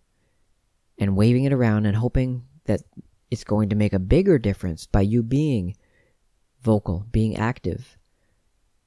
and 0.98 1.16
waving 1.16 1.44
it 1.44 1.52
around 1.52 1.86
and 1.86 1.96
hoping 1.96 2.44
that 2.64 2.82
it's 3.30 3.44
going 3.44 3.68
to 3.70 3.76
make 3.76 3.92
a 3.92 3.98
bigger 3.98 4.38
difference 4.38 4.86
by 4.86 5.02
you 5.02 5.22
being 5.22 5.76
vocal, 6.62 7.06
being 7.10 7.36
active, 7.36 7.96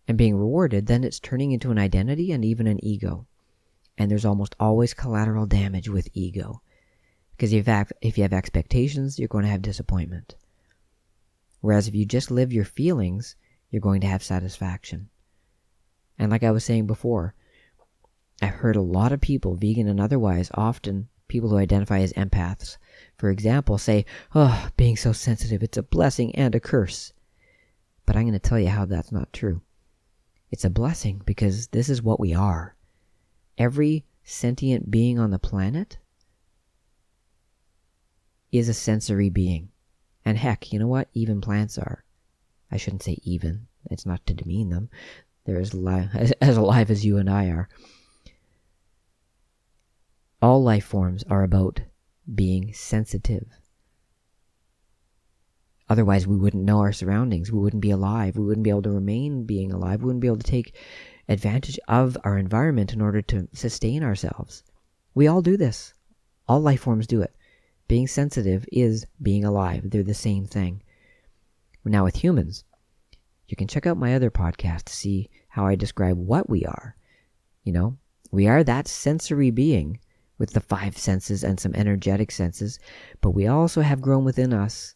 and 0.07 0.17
being 0.17 0.35
rewarded, 0.35 0.87
then 0.87 1.03
it's 1.03 1.19
turning 1.19 1.51
into 1.51 1.71
an 1.71 1.77
identity 1.77 2.31
and 2.31 2.43
even 2.43 2.67
an 2.67 2.83
ego. 2.83 3.27
And 3.97 4.09
there's 4.09 4.25
almost 4.25 4.55
always 4.59 4.93
collateral 4.93 5.45
damage 5.45 5.89
with 5.89 6.09
ego. 6.13 6.61
Because 7.31 7.53
if, 7.53 7.67
if 8.01 8.17
you 8.17 8.23
have 8.23 8.33
expectations, 8.33 9.17
you're 9.17 9.27
going 9.27 9.45
to 9.45 9.51
have 9.51 9.61
disappointment. 9.61 10.35
Whereas 11.61 11.87
if 11.87 11.95
you 11.95 12.05
just 12.05 12.31
live 12.31 12.51
your 12.51 12.65
feelings, 12.65 13.35
you're 13.69 13.81
going 13.81 14.01
to 14.01 14.07
have 14.07 14.23
satisfaction. 14.23 15.09
And 16.17 16.31
like 16.31 16.43
I 16.43 16.51
was 16.51 16.63
saying 16.63 16.87
before, 16.87 17.33
I've 18.41 18.55
heard 18.55 18.75
a 18.75 18.81
lot 18.81 19.11
of 19.11 19.21
people, 19.21 19.55
vegan 19.55 19.87
and 19.87 19.99
otherwise, 19.99 20.51
often 20.55 21.07
people 21.27 21.49
who 21.49 21.57
identify 21.57 21.99
as 21.99 22.13
empaths, 22.13 22.77
for 23.17 23.29
example, 23.29 23.77
say, 23.77 24.05
Oh, 24.35 24.69
being 24.75 24.97
so 24.97 25.13
sensitive, 25.13 25.63
it's 25.63 25.77
a 25.77 25.83
blessing 25.83 26.35
and 26.35 26.53
a 26.53 26.59
curse. 26.59 27.13
But 28.05 28.15
I'm 28.15 28.23
going 28.23 28.33
to 28.33 28.39
tell 28.39 28.59
you 28.59 28.69
how 28.69 28.85
that's 28.85 29.11
not 29.11 29.31
true. 29.31 29.61
It's 30.51 30.65
a 30.65 30.69
blessing 30.69 31.21
because 31.25 31.67
this 31.67 31.89
is 31.89 32.01
what 32.01 32.19
we 32.19 32.33
are. 32.33 32.75
Every 33.57 34.05
sentient 34.23 34.91
being 34.91 35.17
on 35.17 35.31
the 35.31 35.39
planet 35.39 35.97
is 38.51 38.67
a 38.67 38.73
sensory 38.73 39.29
being. 39.29 39.69
And 40.25 40.37
heck, 40.37 40.71
you 40.71 40.79
know 40.79 40.87
what? 40.87 41.09
Even 41.13 41.41
plants 41.41 41.77
are. 41.77 42.03
I 42.69 42.77
shouldn't 42.77 43.03
say 43.03 43.17
even. 43.23 43.67
It's 43.89 44.05
not 44.05 44.25
to 44.27 44.33
demean 44.33 44.69
them. 44.69 44.89
They're 45.45 45.59
as, 45.59 45.73
li- 45.73 46.09
as, 46.13 46.31
as 46.41 46.57
alive 46.57 46.91
as 46.91 47.05
you 47.05 47.17
and 47.17 47.29
I 47.29 47.47
are. 47.47 47.69
All 50.41 50.61
life 50.61 50.85
forms 50.85 51.23
are 51.29 51.43
about 51.43 51.81
being 52.33 52.73
sensitive. 52.73 53.47
Otherwise, 55.91 56.25
we 56.25 56.37
wouldn't 56.37 56.63
know 56.63 56.79
our 56.79 56.93
surroundings. 56.93 57.51
We 57.51 57.59
wouldn't 57.59 57.81
be 57.81 57.91
alive. 57.91 58.37
We 58.37 58.45
wouldn't 58.45 58.63
be 58.63 58.69
able 58.69 58.83
to 58.83 58.91
remain 58.91 59.43
being 59.43 59.73
alive. 59.73 59.99
We 59.99 60.05
wouldn't 60.05 60.21
be 60.21 60.27
able 60.27 60.37
to 60.37 60.43
take 60.49 60.73
advantage 61.27 61.77
of 61.89 62.17
our 62.23 62.37
environment 62.37 62.93
in 62.93 63.01
order 63.01 63.21
to 63.23 63.49
sustain 63.51 64.01
ourselves. 64.01 64.63
We 65.13 65.27
all 65.27 65.41
do 65.41 65.57
this. 65.57 65.93
All 66.47 66.61
life 66.61 66.79
forms 66.79 67.07
do 67.07 67.21
it. 67.21 67.35
Being 67.89 68.07
sensitive 68.07 68.65
is 68.71 69.05
being 69.21 69.43
alive. 69.43 69.89
They're 69.89 70.01
the 70.01 70.13
same 70.13 70.45
thing. 70.45 70.81
Now, 71.83 72.05
with 72.05 72.23
humans, 72.23 72.63
you 73.49 73.57
can 73.57 73.67
check 73.67 73.85
out 73.85 73.97
my 73.97 74.15
other 74.15 74.31
podcast 74.31 74.83
to 74.83 74.93
see 74.93 75.29
how 75.49 75.65
I 75.65 75.75
describe 75.75 76.17
what 76.17 76.49
we 76.49 76.63
are. 76.63 76.95
You 77.65 77.73
know, 77.73 77.97
we 78.31 78.47
are 78.47 78.63
that 78.63 78.87
sensory 78.87 79.51
being 79.51 79.99
with 80.37 80.51
the 80.51 80.61
five 80.61 80.97
senses 80.97 81.43
and 81.43 81.59
some 81.59 81.75
energetic 81.75 82.31
senses, 82.31 82.79
but 83.19 83.31
we 83.31 83.45
also 83.45 83.81
have 83.81 83.99
grown 83.99 84.23
within 84.23 84.53
us 84.53 84.95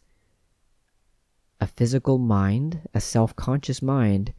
a 1.60 1.66
physical 1.66 2.18
mind, 2.18 2.88
a 2.94 3.00
self 3.00 3.34
conscious 3.36 3.80
mind, 3.80 4.32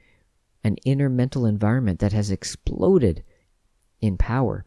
an 0.63 0.75
inner 0.85 1.09
mental 1.09 1.45
environment 1.45 1.99
that 1.99 2.13
has 2.13 2.31
exploded 2.31 3.23
in 4.01 4.17
power 4.17 4.65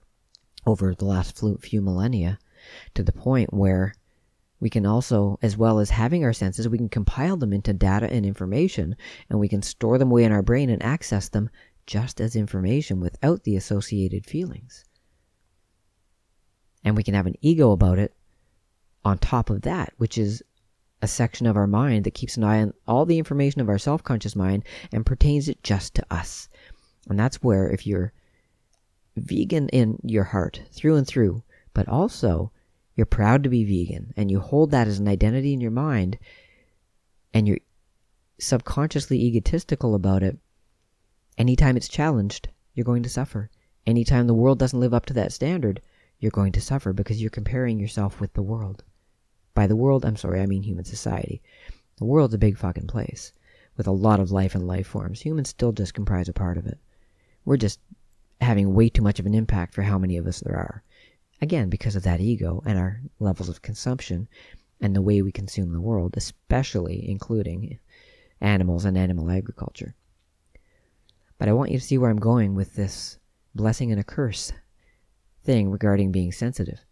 over 0.66 0.94
the 0.94 1.04
last 1.04 1.40
few 1.60 1.80
millennia 1.80 2.38
to 2.94 3.02
the 3.02 3.12
point 3.12 3.52
where 3.52 3.94
we 4.60 4.68
can 4.68 4.84
also, 4.84 5.38
as 5.40 5.56
well 5.56 5.78
as 5.78 5.90
having 5.90 6.22
our 6.22 6.34
senses, 6.34 6.68
we 6.68 6.76
can 6.76 6.90
compile 6.90 7.38
them 7.38 7.52
into 7.52 7.72
data 7.72 8.10
and 8.12 8.26
information, 8.26 8.94
and 9.30 9.40
we 9.40 9.48
can 9.48 9.62
store 9.62 9.96
them 9.96 10.10
away 10.10 10.24
in 10.24 10.32
our 10.32 10.42
brain 10.42 10.68
and 10.68 10.82
access 10.82 11.30
them 11.30 11.48
just 11.86 12.20
as 12.20 12.36
information 12.36 13.00
without 13.00 13.44
the 13.44 13.56
associated 13.56 14.26
feelings. 14.26 14.84
And 16.84 16.96
we 16.96 17.02
can 17.02 17.14
have 17.14 17.26
an 17.26 17.36
ego 17.40 17.72
about 17.72 17.98
it 17.98 18.14
on 19.02 19.18
top 19.18 19.48
of 19.48 19.62
that, 19.62 19.94
which 19.96 20.18
is 20.18 20.42
a 21.02 21.08
section 21.08 21.46
of 21.46 21.56
our 21.56 21.66
mind 21.66 22.04
that 22.04 22.14
keeps 22.14 22.36
an 22.36 22.44
eye 22.44 22.60
on 22.60 22.74
all 22.86 23.06
the 23.06 23.18
information 23.18 23.60
of 23.60 23.68
our 23.68 23.78
self 23.78 24.02
conscious 24.02 24.36
mind 24.36 24.64
and 24.92 25.06
pertains 25.06 25.48
it 25.48 25.62
just 25.62 25.94
to 25.94 26.06
us. 26.10 26.48
And 27.08 27.18
that's 27.18 27.42
where, 27.42 27.70
if 27.70 27.86
you're 27.86 28.12
vegan 29.16 29.68
in 29.70 29.98
your 30.04 30.24
heart 30.24 30.62
through 30.72 30.96
and 30.96 31.06
through, 31.06 31.42
but 31.74 31.88
also 31.88 32.52
you're 32.94 33.06
proud 33.06 33.42
to 33.42 33.48
be 33.48 33.64
vegan 33.64 34.12
and 34.16 34.30
you 34.30 34.40
hold 34.40 34.70
that 34.70 34.88
as 34.88 34.98
an 34.98 35.08
identity 35.08 35.52
in 35.52 35.60
your 35.60 35.70
mind 35.70 36.18
and 37.32 37.46
you're 37.48 37.58
subconsciously 38.38 39.20
egotistical 39.20 39.94
about 39.94 40.22
it, 40.22 40.38
anytime 41.38 41.76
it's 41.76 41.88
challenged, 41.88 42.48
you're 42.74 42.84
going 42.84 43.02
to 43.02 43.08
suffer. 43.08 43.50
Anytime 43.86 44.26
the 44.26 44.34
world 44.34 44.58
doesn't 44.58 44.80
live 44.80 44.94
up 44.94 45.06
to 45.06 45.14
that 45.14 45.32
standard, 45.32 45.80
you're 46.18 46.30
going 46.30 46.52
to 46.52 46.60
suffer 46.60 46.92
because 46.92 47.20
you're 47.20 47.30
comparing 47.30 47.80
yourself 47.80 48.20
with 48.20 48.34
the 48.34 48.42
world. 48.42 48.84
By 49.54 49.66
the 49.66 49.76
world, 49.76 50.04
I'm 50.04 50.16
sorry, 50.16 50.40
I 50.40 50.46
mean 50.46 50.62
human 50.62 50.84
society. 50.84 51.42
The 51.96 52.04
world's 52.04 52.34
a 52.34 52.38
big 52.38 52.56
fucking 52.56 52.86
place 52.86 53.32
with 53.76 53.86
a 53.86 53.92
lot 53.92 54.20
of 54.20 54.30
life 54.30 54.54
and 54.54 54.66
life 54.66 54.86
forms. 54.86 55.20
Humans 55.20 55.48
still 55.48 55.72
just 55.72 55.94
comprise 55.94 56.28
a 56.28 56.32
part 56.32 56.56
of 56.56 56.66
it. 56.66 56.78
We're 57.44 57.56
just 57.56 57.80
having 58.40 58.74
way 58.74 58.88
too 58.88 59.02
much 59.02 59.18
of 59.18 59.26
an 59.26 59.34
impact 59.34 59.74
for 59.74 59.82
how 59.82 59.98
many 59.98 60.16
of 60.16 60.26
us 60.26 60.40
there 60.40 60.56
are. 60.56 60.82
Again, 61.42 61.68
because 61.68 61.96
of 61.96 62.02
that 62.02 62.20
ego 62.20 62.62
and 62.66 62.78
our 62.78 63.00
levels 63.18 63.48
of 63.48 63.62
consumption 63.62 64.28
and 64.80 64.94
the 64.94 65.02
way 65.02 65.22
we 65.22 65.32
consume 65.32 65.72
the 65.72 65.80
world, 65.80 66.14
especially 66.16 67.08
including 67.08 67.78
animals 68.40 68.84
and 68.84 68.96
animal 68.96 69.30
agriculture. 69.30 69.94
But 71.38 71.48
I 71.48 71.52
want 71.52 71.70
you 71.70 71.78
to 71.78 71.84
see 71.84 71.98
where 71.98 72.10
I'm 72.10 72.18
going 72.18 72.54
with 72.54 72.74
this 72.74 73.18
blessing 73.54 73.90
and 73.90 74.00
a 74.00 74.04
curse 74.04 74.52
thing 75.42 75.70
regarding 75.70 76.12
being 76.12 76.32
sensitive. 76.32 76.84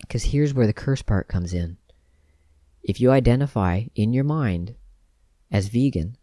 Because 0.00 0.24
here's 0.24 0.54
where 0.54 0.66
the 0.66 0.72
curse 0.72 1.02
part 1.02 1.28
comes 1.28 1.52
in. 1.52 1.76
If 2.82 3.00
you 3.00 3.10
identify 3.10 3.84
in 3.94 4.12
your 4.12 4.24
mind 4.24 4.76
as 5.50 5.68
vegan 5.68 6.16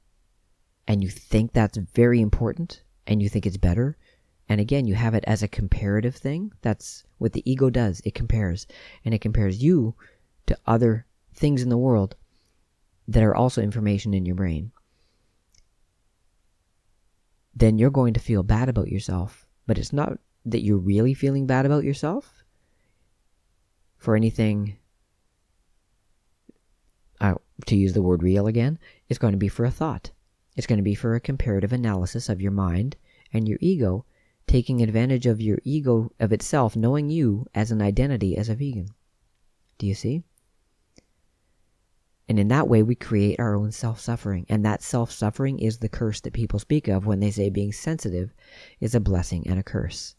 and 0.87 1.03
you 1.03 1.09
think 1.09 1.51
that's 1.51 1.77
very 1.77 2.21
important 2.21 2.83
and 3.05 3.21
you 3.21 3.29
think 3.29 3.45
it's 3.45 3.57
better, 3.57 3.97
and 4.49 4.59
again, 4.61 4.85
you 4.85 4.95
have 4.95 5.13
it 5.13 5.23
as 5.25 5.41
a 5.41 5.47
comparative 5.47 6.15
thing, 6.15 6.51
that's 6.61 7.03
what 7.17 7.33
the 7.33 7.49
ego 7.49 7.69
does. 7.69 8.01
It 8.05 8.13
compares. 8.13 8.67
And 9.03 9.13
it 9.13 9.21
compares 9.21 9.63
you 9.63 9.95
to 10.45 10.57
other 10.67 11.05
things 11.33 11.61
in 11.61 11.69
the 11.69 11.77
world 11.77 12.15
that 13.07 13.23
are 13.23 13.35
also 13.35 13.61
information 13.61 14.13
in 14.13 14.25
your 14.25 14.35
brain. 14.35 14.71
Then 17.55 17.77
you're 17.77 17.89
going 17.89 18.13
to 18.13 18.19
feel 18.19 18.43
bad 18.43 18.69
about 18.69 18.89
yourself. 18.89 19.47
But 19.65 19.77
it's 19.77 19.93
not 19.93 20.17
that 20.45 20.63
you're 20.63 20.77
really 20.77 21.13
feeling 21.13 21.47
bad 21.47 21.65
about 21.65 21.83
yourself 21.83 22.42
for 24.03 24.17
anything, 24.17 24.75
uh, 27.21 27.35
to 27.65 27.77
use 27.77 27.93
the 27.93 28.01
word 28.01 28.21
real 28.21 28.47
again, 28.47 28.77
it's 29.07 29.17
going 29.17 29.31
to 29.31 29.37
be 29.37 29.47
for 29.47 29.63
a 29.63 29.71
thought. 29.71 30.11
It's 30.57 30.67
going 30.67 30.77
to 30.77 30.83
be 30.83 30.93
for 30.93 31.15
a 31.15 31.21
comparative 31.21 31.71
analysis 31.71 32.27
of 32.27 32.41
your 32.41 32.51
mind 32.51 32.97
and 33.31 33.47
your 33.47 33.57
ego, 33.61 34.05
taking 34.45 34.81
advantage 34.81 35.25
of 35.25 35.39
your 35.39 35.59
ego 35.63 36.11
of 36.19 36.33
itself, 36.33 36.75
knowing 36.75 37.09
you 37.09 37.47
as 37.55 37.71
an 37.71 37.81
identity 37.81 38.35
as 38.35 38.49
a 38.49 38.55
vegan. 38.55 38.89
Do 39.77 39.87
you 39.87 39.95
see? 39.95 40.23
And 42.27 42.37
in 42.37 42.49
that 42.49 42.67
way, 42.67 42.83
we 42.83 42.95
create 42.95 43.39
our 43.39 43.55
own 43.55 43.71
self 43.71 44.01
suffering. 44.01 44.45
And 44.49 44.65
that 44.65 44.83
self 44.83 45.13
suffering 45.13 45.59
is 45.59 45.77
the 45.77 45.87
curse 45.87 46.19
that 46.19 46.33
people 46.33 46.59
speak 46.59 46.89
of 46.89 47.05
when 47.05 47.21
they 47.21 47.31
say 47.31 47.49
being 47.49 47.71
sensitive 47.71 48.33
is 48.81 48.93
a 48.93 48.99
blessing 48.99 49.47
and 49.47 49.57
a 49.57 49.63
curse. 49.63 50.15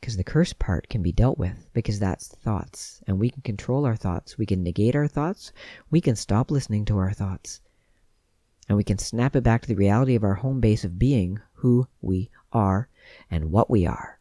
Because 0.00 0.16
the 0.16 0.24
curse 0.24 0.52
part 0.52 0.88
can 0.88 1.02
be 1.02 1.12
dealt 1.12 1.38
with 1.38 1.68
because 1.72 1.98
that's 1.98 2.28
thoughts. 2.28 3.02
And 3.06 3.18
we 3.18 3.30
can 3.30 3.42
control 3.42 3.84
our 3.84 3.96
thoughts. 3.96 4.38
We 4.38 4.46
can 4.46 4.62
negate 4.62 4.94
our 4.94 5.08
thoughts. 5.08 5.52
We 5.90 6.00
can 6.00 6.16
stop 6.16 6.50
listening 6.50 6.84
to 6.86 6.98
our 6.98 7.12
thoughts. 7.12 7.60
And 8.68 8.76
we 8.76 8.84
can 8.84 8.98
snap 8.98 9.34
it 9.34 9.42
back 9.42 9.62
to 9.62 9.68
the 9.68 9.74
reality 9.74 10.14
of 10.14 10.24
our 10.24 10.34
home 10.34 10.60
base 10.60 10.84
of 10.84 10.98
being 10.98 11.40
who 11.54 11.88
we 12.00 12.30
are 12.52 12.88
and 13.30 13.50
what 13.50 13.70
we 13.70 13.86
are. 13.86 14.18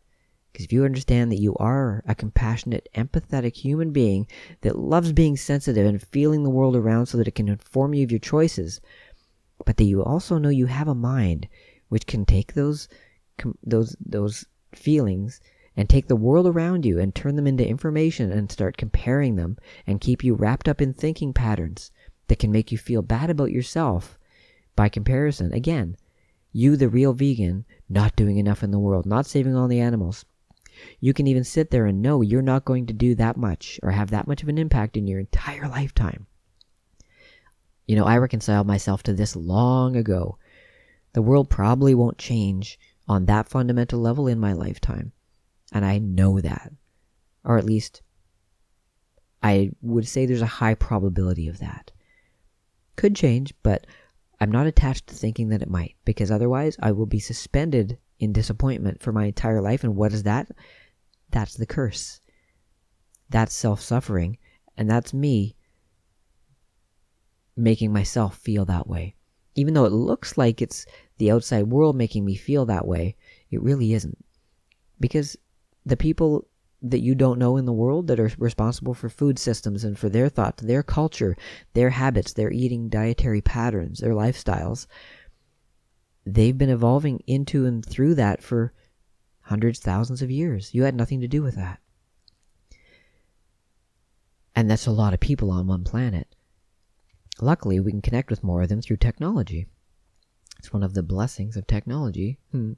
Because 0.51 0.65
if 0.65 0.73
you 0.73 0.85
understand 0.85 1.31
that 1.31 1.39
you 1.39 1.55
are 1.57 2.03
a 2.07 2.15
compassionate, 2.15 2.89
empathetic 2.95 3.55
human 3.55 3.91
being 3.91 4.25
that 4.61 4.79
loves 4.79 5.11
being 5.11 5.37
sensitive 5.37 5.85
and 5.85 6.01
feeling 6.01 6.41
the 6.43 6.49
world 6.49 6.75
around 6.75 7.05
so 7.05 7.19
that 7.19 7.27
it 7.27 7.35
can 7.35 7.47
inform 7.47 7.93
you 7.93 8.03
of 8.03 8.11
your 8.11 8.19
choices, 8.19 8.81
but 9.63 9.77
that 9.77 9.83
you 9.83 10.03
also 10.03 10.39
know 10.39 10.49
you 10.49 10.65
have 10.65 10.87
a 10.87 10.95
mind 10.95 11.47
which 11.89 12.07
can 12.07 12.25
take 12.25 12.53
those 12.53 12.87
those 13.63 13.95
those 14.03 14.45
feelings 14.73 15.39
and 15.77 15.87
take 15.87 16.07
the 16.07 16.15
world 16.15 16.47
around 16.47 16.85
you 16.85 16.99
and 16.99 17.13
turn 17.13 17.35
them 17.35 17.45
into 17.45 17.65
information 17.65 18.31
and 18.31 18.51
start 18.51 18.75
comparing 18.75 19.35
them 19.35 19.55
and 19.85 20.01
keep 20.01 20.23
you 20.23 20.33
wrapped 20.33 20.67
up 20.67 20.81
in 20.81 20.91
thinking 20.91 21.31
patterns 21.31 21.91
that 22.27 22.39
can 22.39 22.51
make 22.51 22.71
you 22.71 22.77
feel 22.79 23.03
bad 23.03 23.29
about 23.29 23.51
yourself 23.51 24.17
by 24.75 24.89
comparison. 24.89 25.53
Again, 25.53 25.95
you, 26.51 26.75
the 26.75 26.89
real 26.89 27.13
vegan, 27.13 27.65
not 27.87 28.15
doing 28.15 28.37
enough 28.37 28.63
in 28.63 28.71
the 28.71 28.79
world, 28.79 29.05
not 29.05 29.27
saving 29.27 29.55
all 29.55 29.67
the 29.67 29.79
animals. 29.79 30.25
You 30.99 31.13
can 31.13 31.27
even 31.27 31.43
sit 31.43 31.69
there 31.69 31.85
and 31.85 32.01
know 32.01 32.21
you're 32.21 32.41
not 32.41 32.65
going 32.65 32.87
to 32.87 32.93
do 32.93 33.13
that 33.15 33.37
much 33.37 33.79
or 33.83 33.91
have 33.91 34.09
that 34.09 34.27
much 34.27 34.41
of 34.41 34.49
an 34.49 34.57
impact 34.57 34.97
in 34.97 35.07
your 35.07 35.19
entire 35.19 35.67
lifetime. 35.67 36.25
You 37.85 37.95
know, 37.95 38.05
I 38.05 38.17
reconciled 38.17 38.67
myself 38.67 39.03
to 39.03 39.13
this 39.13 39.35
long 39.35 39.95
ago. 39.95 40.37
The 41.13 41.21
world 41.21 41.49
probably 41.49 41.93
won't 41.95 42.17
change 42.17 42.79
on 43.07 43.25
that 43.25 43.47
fundamental 43.47 43.99
level 43.99 44.27
in 44.27 44.39
my 44.39 44.53
lifetime. 44.53 45.13
And 45.71 45.85
I 45.85 45.97
know 45.97 46.39
that. 46.39 46.71
Or 47.43 47.57
at 47.57 47.65
least, 47.65 48.01
I 49.41 49.71
would 49.81 50.07
say 50.07 50.25
there's 50.25 50.41
a 50.41 50.45
high 50.45 50.75
probability 50.75 51.47
of 51.47 51.59
that. 51.59 51.91
Could 52.95 53.15
change, 53.15 53.53
but 53.63 53.85
I'm 54.39 54.51
not 54.51 54.67
attached 54.67 55.07
to 55.07 55.15
thinking 55.15 55.49
that 55.49 55.61
it 55.61 55.69
might, 55.69 55.95
because 56.05 56.31
otherwise 56.31 56.77
I 56.81 56.91
will 56.91 57.05
be 57.05 57.19
suspended 57.19 57.97
in 58.19 58.33
disappointment 58.33 59.01
for 59.01 59.11
my 59.11 59.25
entire 59.25 59.61
life. 59.61 59.83
And 59.83 59.95
what 59.95 60.13
is 60.13 60.23
that? 60.23 60.49
That's 61.31 61.55
the 61.55 61.65
curse. 61.65 62.21
That's 63.29 63.53
self 63.53 63.81
suffering. 63.81 64.37
And 64.75 64.89
that's 64.89 65.13
me 65.13 65.55
making 67.55 67.91
myself 67.91 68.37
feel 68.37 68.65
that 68.65 68.87
way. 68.87 69.15
Even 69.55 69.73
though 69.73 69.85
it 69.85 69.91
looks 69.91 70.37
like 70.37 70.61
it's 70.61 70.85
the 71.17 71.31
outside 71.31 71.67
world 71.67 71.95
making 71.95 72.23
me 72.23 72.35
feel 72.35 72.65
that 72.65 72.87
way, 72.87 73.15
it 73.49 73.61
really 73.61 73.93
isn't. 73.93 74.23
Because 74.99 75.35
the 75.87 75.97
people 75.97 76.47
that 76.81 76.99
you 76.99 77.15
don't 77.15 77.39
know 77.39 77.57
in 77.57 77.65
the 77.65 77.73
world 77.73 78.07
that 78.07 78.19
are 78.19 78.31
responsible 78.37 78.93
for 78.93 79.09
food 79.09 79.39
systems 79.39 79.83
and 79.83 79.97
for 79.97 80.09
their 80.09 80.29
thoughts, 80.29 80.61
their 80.61 80.83
culture, 80.83 81.35
their 81.73 81.89
habits, 81.89 82.33
their 82.33 82.51
eating 82.51 82.89
dietary 82.89 83.41
patterns, 83.41 83.99
their 83.99 84.13
lifestyles, 84.13 84.85
they've 86.25 86.57
been 86.57 86.69
evolving 86.69 87.21
into 87.25 87.65
and 87.65 87.83
through 87.85 88.13
that 88.15 88.43
for 88.43 88.73
hundreds, 89.41 89.79
thousands 89.79 90.21
of 90.21 90.29
years. 90.29 90.73
You 90.73 90.83
had 90.83 90.95
nothing 90.95 91.21
to 91.21 91.27
do 91.27 91.41
with 91.41 91.55
that. 91.55 91.79
And 94.55 94.69
that's 94.69 94.87
a 94.87 94.91
lot 94.91 95.13
of 95.13 95.19
people 95.19 95.51
on 95.51 95.67
one 95.67 95.83
planet. 95.83 96.35
Luckily, 97.39 97.79
we 97.79 97.91
can 97.91 98.01
connect 98.01 98.29
with 98.29 98.43
more 98.43 98.61
of 98.61 98.69
them 98.69 98.81
through 98.81 98.97
technology. 98.97 99.67
It's 100.59 100.73
one 100.73 100.83
of 100.83 100.95
the 100.95 101.03
blessings 101.03 101.55
of 101.55 101.65
technology. 101.65 102.39
Hmm. 102.51 102.73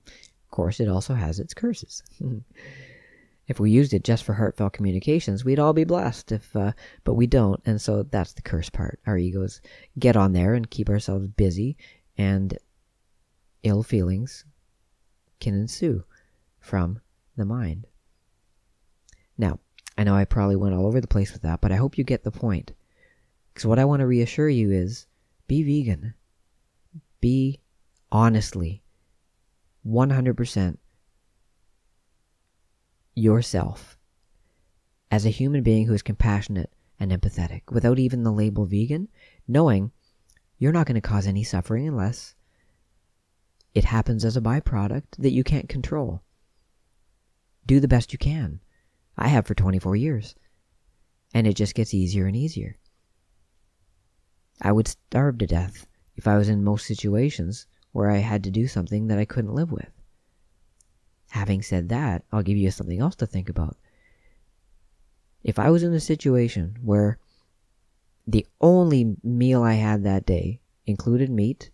Of 0.49 0.51
course, 0.51 0.79
it 0.79 0.87
also 0.87 1.15
has 1.15 1.39
its 1.39 1.53
curses. 1.53 2.03
if 3.49 3.59
we 3.59 3.71
used 3.71 3.93
it 3.95 4.03
just 4.03 4.23
for 4.23 4.33
heartfelt 4.33 4.73
communications, 4.73 5.43
we'd 5.43 5.57
all 5.57 5.73
be 5.73 5.83
blessed. 5.83 6.31
If, 6.31 6.55
uh, 6.55 6.73
but 7.03 7.15
we 7.15 7.25
don't, 7.25 7.59
and 7.65 7.81
so 7.81 8.03
that's 8.03 8.33
the 8.33 8.43
curse 8.43 8.69
part. 8.69 8.99
Our 9.07 9.17
egos 9.17 9.59
get 9.97 10.15
on 10.15 10.33
there 10.33 10.53
and 10.53 10.69
keep 10.69 10.87
ourselves 10.87 11.27
busy, 11.27 11.75
and 12.15 12.55
ill 13.63 13.81
feelings 13.81 14.45
can 15.39 15.55
ensue 15.55 16.03
from 16.59 17.01
the 17.37 17.45
mind. 17.45 17.87
Now, 19.35 19.59
I 19.97 20.03
know 20.03 20.13
I 20.13 20.25
probably 20.25 20.55
went 20.55 20.75
all 20.75 20.85
over 20.85 21.01
the 21.01 21.07
place 21.07 21.33
with 21.33 21.41
that, 21.41 21.59
but 21.59 21.71
I 21.71 21.77
hope 21.77 21.97
you 21.97 22.03
get 22.03 22.23
the 22.23 22.31
point. 22.31 22.73
Because 23.51 23.65
what 23.65 23.79
I 23.79 23.85
want 23.85 24.01
to 24.01 24.07
reassure 24.07 24.47
you 24.47 24.71
is 24.71 25.07
be 25.47 25.63
vegan. 25.63 26.13
Be 27.19 27.61
honestly 28.11 28.83
100% 29.87 30.77
yourself 33.19 33.97
as 35.11 35.25
a 35.25 35.29
human 35.29 35.63
being 35.63 35.85
who 35.85 35.93
is 35.93 36.01
compassionate 36.01 36.71
and 36.99 37.11
empathetic 37.11 37.61
without 37.69 37.99
even 37.99 38.23
the 38.23 38.31
label 38.31 38.65
vegan, 38.65 39.07
knowing 39.47 39.91
you're 40.57 40.71
not 40.71 40.85
going 40.85 40.95
to 40.95 41.01
cause 41.01 41.27
any 41.27 41.43
suffering 41.43 41.87
unless 41.87 42.35
it 43.73 43.85
happens 43.85 44.25
as 44.25 44.35
a 44.35 44.41
byproduct 44.41 45.17
that 45.17 45.31
you 45.31 45.43
can't 45.43 45.69
control. 45.69 46.21
Do 47.65 47.79
the 47.79 47.87
best 47.87 48.11
you 48.11 48.19
can. 48.19 48.59
I 49.17 49.27
have 49.27 49.45
for 49.45 49.53
24 49.53 49.95
years. 49.95 50.35
And 51.33 51.45
it 51.45 51.53
just 51.53 51.75
gets 51.75 51.93
easier 51.93 52.25
and 52.25 52.35
easier. 52.35 52.77
I 54.61 54.71
would 54.71 54.87
starve 54.87 55.37
to 55.37 55.47
death 55.47 55.87
if 56.15 56.27
I 56.27 56.37
was 56.37 56.49
in 56.49 56.63
most 56.63 56.85
situations 56.85 57.67
where 57.91 58.09
I 58.09 58.17
had 58.17 58.43
to 58.43 58.51
do 58.51 58.67
something 58.67 59.07
that 59.07 59.19
I 59.19 59.25
couldn't 59.25 59.55
live 59.55 59.71
with. 59.71 59.98
Having 61.29 61.61
said 61.61 61.89
that, 61.89 62.23
I'll 62.31 62.43
give 62.43 62.57
you 62.57 62.71
something 62.71 62.99
else 62.99 63.15
to 63.17 63.27
think 63.27 63.49
about. 63.49 63.77
If 65.43 65.59
I 65.59 65.69
was 65.69 65.83
in 65.83 65.93
a 65.93 65.99
situation 65.99 66.77
where 66.81 67.17
the 68.27 68.45
only 68.61 69.15
meal 69.23 69.63
I 69.63 69.73
had 69.73 70.03
that 70.03 70.25
day 70.25 70.59
included 70.85 71.29
meat, 71.29 71.69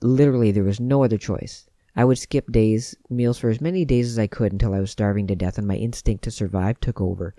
literally 0.00 0.50
there 0.50 0.64
was 0.64 0.80
no 0.80 1.04
other 1.04 1.18
choice. 1.18 1.68
I 1.96 2.04
would 2.04 2.18
skip 2.18 2.50
days, 2.52 2.94
meals 3.08 3.38
for 3.38 3.50
as 3.50 3.60
many 3.60 3.84
days 3.84 4.08
as 4.08 4.18
I 4.18 4.26
could 4.26 4.52
until 4.52 4.74
I 4.74 4.80
was 4.80 4.90
starving 4.90 5.26
to 5.28 5.36
death 5.36 5.58
and 5.58 5.66
my 5.66 5.76
instinct 5.76 6.24
to 6.24 6.30
survive 6.30 6.80
took 6.80 7.00
over. 7.00 7.34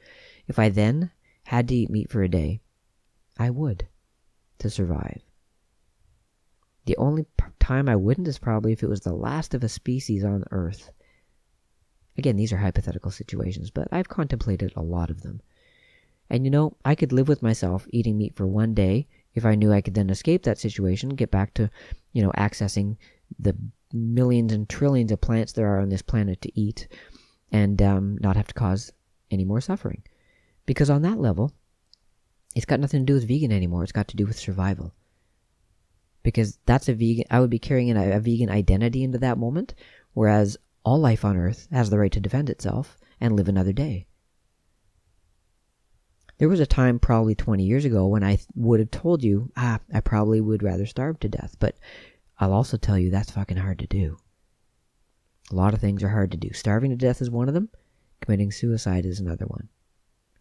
If 0.47 0.59
I 0.59 0.69
then 0.69 1.11
had 1.45 1.67
to 1.69 1.75
eat 1.75 1.89
meat 1.89 2.09
for 2.09 2.23
a 2.23 2.29
day, 2.29 2.61
I 3.37 3.49
would 3.49 3.87
to 4.59 4.69
survive. 4.69 5.21
The 6.91 6.97
only 6.97 7.25
time 7.57 7.87
I 7.87 7.95
wouldn't 7.95 8.27
is 8.27 8.37
probably 8.37 8.73
if 8.73 8.83
it 8.83 8.89
was 8.89 8.99
the 8.99 9.13
last 9.13 9.53
of 9.53 9.63
a 9.63 9.69
species 9.69 10.25
on 10.25 10.43
Earth. 10.51 10.91
Again, 12.17 12.35
these 12.35 12.51
are 12.51 12.57
hypothetical 12.57 13.11
situations, 13.11 13.71
but 13.71 13.87
I've 13.93 14.09
contemplated 14.09 14.73
a 14.75 14.81
lot 14.81 15.09
of 15.09 15.21
them. 15.21 15.41
And 16.29 16.43
you 16.43 16.51
know, 16.51 16.75
I 16.83 16.95
could 16.95 17.13
live 17.13 17.29
with 17.29 17.41
myself 17.41 17.87
eating 17.91 18.17
meat 18.17 18.35
for 18.35 18.45
one 18.45 18.73
day 18.73 19.07
if 19.33 19.45
I 19.45 19.55
knew 19.55 19.71
I 19.71 19.79
could 19.79 19.93
then 19.93 20.09
escape 20.09 20.43
that 20.43 20.57
situation, 20.57 21.11
get 21.11 21.31
back 21.31 21.53
to, 21.53 21.69
you 22.11 22.21
know, 22.21 22.33
accessing 22.37 22.97
the 23.39 23.55
millions 23.93 24.51
and 24.51 24.67
trillions 24.67 25.13
of 25.13 25.21
plants 25.21 25.53
there 25.53 25.73
are 25.73 25.79
on 25.79 25.87
this 25.87 26.01
planet 26.01 26.41
to 26.41 26.59
eat 26.59 26.89
and 27.53 27.81
um, 27.81 28.17
not 28.19 28.35
have 28.35 28.47
to 28.47 28.53
cause 28.53 28.91
any 29.31 29.45
more 29.45 29.61
suffering. 29.61 30.03
Because 30.65 30.89
on 30.89 31.03
that 31.03 31.21
level, 31.21 31.53
it's 32.53 32.65
got 32.65 32.81
nothing 32.81 32.99
to 32.99 33.05
do 33.05 33.13
with 33.13 33.29
vegan 33.29 33.53
anymore. 33.53 33.83
It's 33.83 33.93
got 33.93 34.09
to 34.09 34.17
do 34.17 34.25
with 34.25 34.37
survival. 34.37 34.93
Because 36.23 36.59
that's 36.65 36.87
a 36.87 36.93
vegan, 36.93 37.25
I 37.31 37.39
would 37.39 37.49
be 37.49 37.59
carrying 37.59 37.95
a, 37.95 38.11
a 38.11 38.19
vegan 38.19 38.49
identity 38.49 39.03
into 39.03 39.17
that 39.19 39.37
moment, 39.37 39.73
whereas 40.13 40.57
all 40.83 40.99
life 40.99 41.25
on 41.25 41.37
Earth 41.37 41.67
has 41.71 41.89
the 41.89 41.99
right 41.99 42.11
to 42.11 42.19
defend 42.19 42.49
itself 42.49 42.97
and 43.19 43.35
live 43.35 43.47
another 43.47 43.73
day. 43.73 44.07
There 46.37 46.49
was 46.49 46.59
a 46.59 46.65
time 46.65 46.97
probably 46.97 47.35
20 47.35 47.63
years 47.63 47.85
ago 47.85 48.07
when 48.07 48.23
I 48.23 48.39
would 48.55 48.79
have 48.79 48.89
told 48.89 49.23
you, 49.23 49.51
ah, 49.55 49.79
I 49.93 49.99
probably 49.99 50.41
would 50.41 50.63
rather 50.63 50.87
starve 50.87 51.19
to 51.19 51.29
death. 51.29 51.55
But 51.59 51.77
I'll 52.39 52.53
also 52.53 52.77
tell 52.77 52.97
you 52.97 53.11
that's 53.11 53.29
fucking 53.29 53.57
hard 53.57 53.77
to 53.77 53.85
do. 53.85 54.17
A 55.51 55.55
lot 55.55 55.75
of 55.75 55.79
things 55.79 56.01
are 56.03 56.09
hard 56.09 56.31
to 56.31 56.37
do. 56.37 56.51
Starving 56.53 56.89
to 56.89 56.97
death 56.97 57.21
is 57.21 57.29
one 57.29 57.47
of 57.47 57.53
them. 57.53 57.69
Committing 58.21 58.51
suicide 58.51 59.05
is 59.05 59.19
another 59.19 59.45
one. 59.45 59.69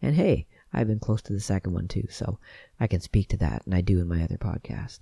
And 0.01 0.15
hey, 0.15 0.47
I've 0.73 0.87
been 0.87 0.99
close 0.99 1.21
to 1.23 1.33
the 1.33 1.39
second 1.39 1.73
one 1.73 1.87
too, 1.87 2.07
so 2.09 2.39
I 2.79 2.87
can 2.87 3.01
speak 3.01 3.27
to 3.29 3.37
that, 3.37 3.63
and 3.65 3.75
I 3.75 3.81
do 3.81 3.99
in 3.99 4.07
my 4.07 4.23
other 4.23 4.37
podcast. 4.37 5.01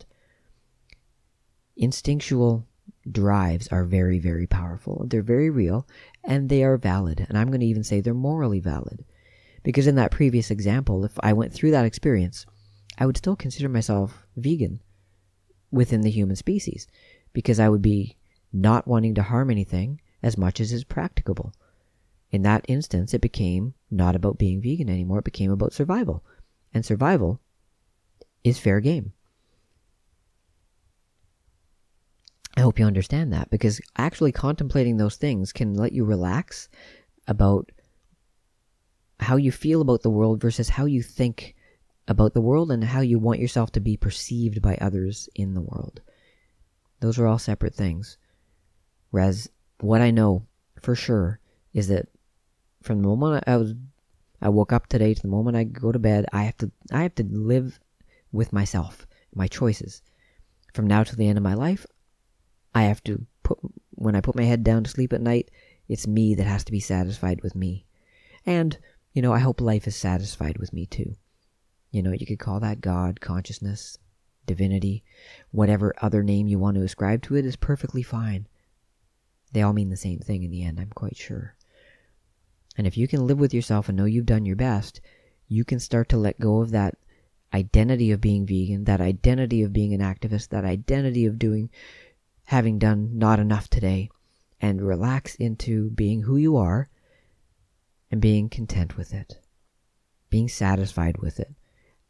Instinctual 1.80 2.68
drives 3.10 3.70
are 3.70 3.86
very, 3.86 4.20
very 4.20 4.46
powerful. 4.46 5.06
They're 5.08 5.22
very 5.22 5.50
real, 5.50 5.88
and 6.26 6.50
they 6.50 6.62
are 6.62 6.78
valid. 6.78 7.26
And 7.30 7.38
I'm 7.38 7.48
going 7.48 7.62
to 7.62 7.66
even 7.66 7.86
say 7.86 8.02
they're 8.02 8.14
morally 8.14 8.60
valid. 8.60 9.06
Because 9.64 9.88
in 9.88 9.96
that 9.96 10.12
previous 10.12 10.52
example, 10.52 11.06
if 11.06 11.18
I 11.22 11.32
went 11.32 11.54
through 11.54 11.72
that 11.72 11.86
experience, 11.86 12.46
I 12.98 13.06
would 13.06 13.16
still 13.16 13.38
consider 13.38 13.70
myself 13.70 14.26
vegan 14.36 14.82
within 15.72 16.02
the 16.02 16.12
human 16.12 16.36
species, 16.36 16.86
because 17.32 17.62
I 17.62 17.70
would 17.70 17.82
be 17.82 18.18
not 18.52 18.86
wanting 18.86 19.16
to 19.16 19.24
harm 19.24 19.50
anything 19.50 20.02
as 20.22 20.38
much 20.38 20.60
as 20.60 20.74
is 20.74 20.84
practicable. 20.84 21.54
In 22.30 22.42
that 22.42 22.66
instance, 22.68 23.14
it 23.14 23.22
became 23.22 23.74
not 23.90 24.18
about 24.18 24.38
being 24.38 24.62
vegan 24.62 24.90
anymore. 24.90 25.20
It 25.20 25.26
became 25.26 25.50
about 25.50 25.72
survival. 25.72 26.26
And 26.74 26.86
survival 26.86 27.40
is 28.44 28.60
fair 28.60 28.82
game. 28.82 29.14
I 32.60 32.62
hope 32.62 32.78
you 32.78 32.86
understand 32.86 33.32
that 33.32 33.50
because 33.50 33.80
actually 33.98 34.34
contemplating 34.34 34.98
those 34.98 35.16
things 35.16 35.54
can 35.54 35.76
let 35.76 35.94
you 35.94 36.04
relax 36.04 36.68
about 37.26 37.72
how 39.22 39.38
you 39.38 39.50
feel 39.50 39.80
about 39.80 40.02
the 40.02 40.10
world 40.10 40.42
versus 40.42 40.68
how 40.68 40.84
you 40.84 41.02
think 41.02 41.56
about 42.10 42.34
the 42.34 42.42
world 42.42 42.70
and 42.70 42.84
how 42.84 43.00
you 43.00 43.18
want 43.18 43.40
yourself 43.40 43.72
to 43.72 43.80
be 43.80 43.96
perceived 43.96 44.62
by 44.62 44.76
others 44.82 45.30
in 45.36 45.54
the 45.54 45.62
world. 45.62 46.02
Those 47.00 47.18
are 47.18 47.28
all 47.28 47.40
separate 47.40 47.76
things. 47.76 48.18
Whereas 49.12 49.50
what 49.80 50.02
I 50.02 50.12
know 50.12 50.46
for 50.82 50.96
sure 50.96 51.40
is 51.74 51.88
that 51.88 52.10
from 52.84 53.02
the 53.02 53.08
moment 53.08 53.46
I 53.48 53.56
was 53.56 53.74
I 54.42 54.50
woke 54.50 54.74
up 54.74 54.88
today 54.88 55.14
to 55.14 55.22
the 55.22 55.30
moment 55.30 55.56
I 55.56 55.64
go 55.64 55.94
to 55.94 56.00
bed, 56.00 56.26
I 56.34 56.44
have 56.44 56.58
to 56.58 56.72
I 56.92 57.04
have 57.04 57.16
to 57.16 57.24
live 57.24 57.80
with 58.34 58.52
myself, 58.52 59.08
my 59.34 59.48
choices. 59.48 60.02
From 60.74 60.88
now 60.88 61.06
to 61.06 61.16
the 61.16 61.26
end 61.26 61.38
of 61.38 61.44
my 61.44 61.54
life, 61.54 61.86
I 62.74 62.84
have 62.84 63.04
to 63.06 63.26
put 63.44 63.58
when 63.92 64.16
I 64.16 64.22
put 64.22 64.36
my 64.36 64.44
head 64.44 64.64
down 64.64 64.84
to 64.84 64.90
sleep 64.90 65.12
at 65.14 65.22
night, 65.22 65.52
it's 65.88 66.08
me 66.08 66.36
that 66.36 66.46
has 66.46 66.64
to 66.66 66.72
be 66.72 66.80
satisfied 66.80 67.42
with 67.42 67.56
me. 67.56 67.86
And, 68.46 68.78
you 69.14 69.22
know, 69.22 69.34
I 69.34 69.40
hope 69.40 69.60
life 69.60 69.88
is 69.88 69.96
satisfied 69.96 70.58
with 70.58 70.72
me 70.72 70.86
too. 70.86 71.16
You 71.92 72.04
know, 72.04 72.12
you 72.12 72.26
could 72.26 72.40
call 72.40 72.60
that 72.60 72.82
God, 72.82 73.20
consciousness, 73.20 73.98
divinity, 74.46 75.04
whatever 75.52 75.94
other 76.02 76.24
name 76.24 76.48
you 76.48 76.60
want 76.60 76.76
to 76.76 76.84
ascribe 76.84 77.24
to 77.24 77.36
it 77.36 77.46
is 77.46 77.56
perfectly 77.56 78.04
fine. 78.04 78.48
They 79.52 79.62
all 79.62 79.74
mean 79.74 79.90
the 79.90 79.98
same 79.98 80.20
thing 80.20 80.44
in 80.44 80.52
the 80.52 80.64
end, 80.64 80.80
I'm 80.80 80.92
quite 80.92 81.18
sure. 81.18 81.56
And 82.78 82.86
if 82.88 82.96
you 82.98 83.08
can 83.08 83.28
live 83.28 83.40
with 83.40 83.54
yourself 83.54 83.90
and 83.90 83.98
know 83.98 84.06
you've 84.06 84.26
done 84.26 84.46
your 84.46 84.56
best, 84.56 85.02
you 85.48 85.66
can 85.66 85.80
start 85.80 86.08
to 86.10 86.18
let 86.18 86.40
go 86.40 86.62
of 86.62 86.72
that 86.72 86.98
identity 87.54 88.12
of 88.12 88.22
being 88.22 88.46
vegan, 88.46 88.84
that 88.86 89.02
identity 89.02 89.64
of 89.64 89.74
being 89.74 89.94
an 89.94 90.02
activist, 90.02 90.50
that 90.50 90.64
identity 90.64 91.26
of 91.26 91.40
doing, 91.40 91.70
having 92.50 92.80
done 92.80 93.16
not 93.16 93.40
enough 93.40 93.70
today, 93.70 94.10
and 94.60 94.82
relax 94.82 95.36
into 95.36 95.88
being 95.92 96.24
who 96.24 96.36
you 96.36 96.58
are 96.58 96.90
and 98.10 98.20
being 98.20 98.50
content 98.50 98.98
with 98.98 99.14
it, 99.14 99.38
being 100.32 100.50
satisfied 100.50 101.16
with 101.20 101.40
it. 101.40 101.54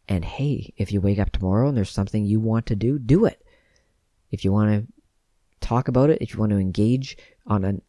And 0.07 0.23
hey, 0.23 0.73
if 0.77 0.93
you 0.93 1.01
wake 1.01 1.19
up 1.19 1.31
tomorrow 1.31 1.67
and 1.67 1.75
there's 1.75 1.89
something 1.89 2.23
you 2.23 2.39
want 2.39 2.65
to 2.67 2.75
do, 2.77 2.97
do 2.97 3.25
it. 3.25 3.45
If 4.31 4.45
you 4.45 4.53
want 4.53 4.71
to 4.71 4.93
talk 5.59 5.89
about 5.89 6.09
it, 6.09 6.21
if 6.21 6.33
you 6.33 6.39
want 6.39 6.53
to 6.53 6.57
engage 6.57 7.17
on 7.45 7.65
an 7.65 7.81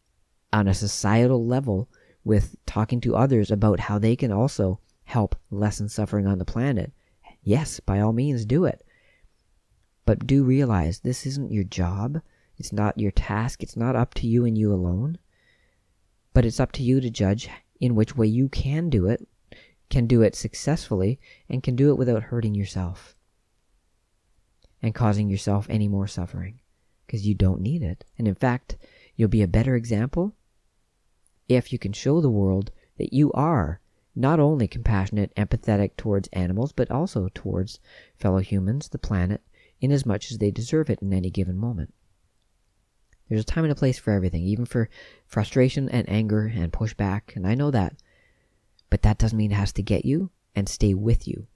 on 0.53 0.67
a 0.67 0.75
societal 0.75 1.47
level 1.47 1.89
with 2.25 2.57
talking 2.67 3.01
to 3.03 3.15
others 3.15 3.53
about 3.53 3.79
how 3.79 3.97
they 3.97 4.17
can 4.17 4.33
also 4.33 4.81
help 5.05 5.37
lessen 5.53 5.89
suffering 5.89 6.27
on 6.27 6.39
the 6.39 6.45
planet, 6.45 6.91
yes, 7.45 7.79
by 7.79 8.01
all 8.01 8.13
means 8.13 8.45
do 8.45 8.65
it. 8.65 8.85
But 10.05 10.27
do 10.27 10.43
realize 10.43 10.99
this 10.99 11.27
isn't 11.27 11.53
your 11.53 11.63
job. 11.63 12.21
It's 12.61 12.75
not 12.75 13.01
your 13.01 13.11
task. 13.11 13.63
It's 13.63 13.77
not 13.77 13.97
up 13.97 14.13
to 14.15 14.27
you 14.27 14.45
and 14.45 14.57
you 14.57 14.71
alone. 14.71 15.17
But 16.35 16.45
it's 16.45 16.61
up 16.61 16.73
to 16.73 16.83
you 16.83 17.01
to 17.01 17.09
judge 17.09 17.49
in 17.81 17.95
which 17.95 18.15
way 18.15 18.27
you 18.27 18.51
can 18.51 18.91
do 18.91 19.07
it, 19.07 19.27
can 19.89 20.07
do 20.07 20.21
it 20.21 20.37
successfully, 20.37 21.19
and 21.49 21.63
can 21.63 21.75
do 21.75 21.89
it 21.89 21.97
without 21.97 22.25
hurting 22.25 22.55
yourself 22.55 23.17
and 24.83 24.95
causing 24.95 25.31
yourself 25.31 25.67
any 25.71 25.89
more 25.89 26.07
suffering 26.07 26.61
because 27.07 27.27
you 27.27 27.35
don't 27.35 27.63
need 27.63 27.83
it. 27.83 28.05
And 28.19 28.29
in 28.29 28.35
fact, 28.35 28.77
you'll 29.17 29.31
be 29.31 29.43
a 29.43 29.49
better 29.49 29.75
example 29.75 30.35
if 31.49 31.73
you 31.73 31.79
can 31.79 31.95
show 31.95 32.21
the 32.21 32.29
world 32.29 32.73
that 32.99 33.15
you 33.15 33.33
are 33.33 33.81
not 34.15 34.39
only 34.39 34.69
compassionate, 34.69 35.35
empathetic 35.35 35.97
towards 35.97 36.29
animals, 36.35 36.73
but 36.73 36.91
also 36.91 37.31
towards 37.33 37.81
fellow 38.19 38.41
humans, 38.41 38.91
the 38.91 38.99
planet, 38.99 39.41
in 39.81 39.91
as 39.91 40.05
much 40.05 40.31
as 40.31 40.37
they 40.37 40.51
deserve 40.51 40.91
it 40.91 41.01
in 41.01 41.15
any 41.15 41.31
given 41.31 41.57
moment. 41.57 41.95
There's 43.31 43.43
a 43.43 43.45
time 43.45 43.63
and 43.63 43.71
a 43.73 43.77
place 43.77 43.97
for 43.97 44.13
everything, 44.13 44.43
even 44.43 44.67
for 44.67 44.91
frustration 45.25 45.89
and 45.89 46.11
anger 46.11 46.53
and 46.53 46.73
pushback, 46.73 47.37
and 47.37 47.47
I 47.47 47.55
know 47.55 47.71
that. 47.71 47.95
But 48.91 49.03
that 49.03 49.19
doesn't 49.19 49.39
mean 49.39 49.53
it 49.53 49.55
has 49.55 49.73
to 49.75 49.83
get 49.83 50.05
you 50.05 50.31
and 50.57 50.69
stay 50.69 50.95
with 50.95 51.29
you. 51.29 51.47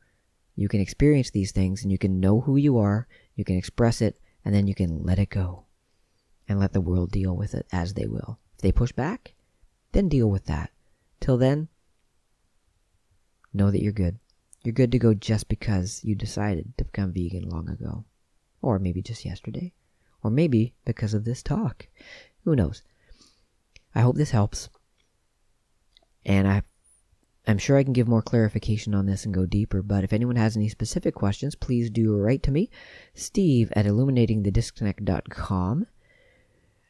You 0.54 0.68
can 0.68 0.80
experience 0.80 1.30
these 1.30 1.50
things 1.50 1.82
and 1.82 1.90
you 1.90 1.98
can 1.98 2.20
know 2.20 2.40
who 2.40 2.56
you 2.56 2.78
are, 2.78 3.08
you 3.34 3.44
can 3.44 3.56
express 3.56 4.00
it, 4.00 4.20
and 4.44 4.54
then 4.54 4.68
you 4.68 4.74
can 4.76 5.02
let 5.02 5.18
it 5.18 5.30
go 5.30 5.64
and 6.48 6.60
let 6.60 6.72
the 6.72 6.80
world 6.80 7.10
deal 7.10 7.34
with 7.34 7.54
it 7.54 7.66
as 7.72 7.94
they 7.94 8.06
will. 8.06 8.38
If 8.54 8.60
they 8.60 8.70
push 8.70 8.92
back, 8.92 9.34
then 9.90 10.08
deal 10.08 10.30
with 10.30 10.44
that. 10.44 10.70
Till 11.18 11.38
then, 11.38 11.66
know 13.52 13.72
that 13.72 13.82
you're 13.82 13.92
good. 13.92 14.20
You're 14.62 14.74
good 14.74 14.92
to 14.92 14.98
go 15.00 15.12
just 15.12 15.48
because 15.48 16.04
you 16.04 16.14
decided 16.14 16.78
to 16.78 16.84
become 16.84 17.12
vegan 17.12 17.48
long 17.48 17.68
ago. 17.68 18.04
Or 18.62 18.78
maybe 18.78 19.02
just 19.02 19.24
yesterday. 19.24 19.72
Or 20.24 20.30
maybe 20.30 20.74
because 20.84 21.14
of 21.14 21.24
this 21.24 21.42
talk. 21.42 21.88
Who 22.44 22.56
knows? 22.56 22.82
I 23.94 24.00
hope 24.00 24.16
this 24.16 24.30
helps. 24.30 24.70
And 26.24 26.48
I, 26.48 26.62
I'm 27.46 27.58
sure 27.58 27.76
I 27.76 27.84
can 27.84 27.92
give 27.92 28.08
more 28.08 28.22
clarification 28.22 28.94
on 28.94 29.04
this 29.04 29.26
and 29.26 29.34
go 29.34 29.44
deeper, 29.44 29.82
but 29.82 30.02
if 30.02 30.14
anyone 30.14 30.36
has 30.36 30.56
any 30.56 30.70
specific 30.70 31.14
questions, 31.14 31.54
please 31.54 31.90
do 31.90 32.16
write 32.16 32.42
to 32.44 32.50
me, 32.50 32.70
steve 33.14 33.70
at 33.76 33.84
illuminatingthedisconnect.com. 33.84 35.86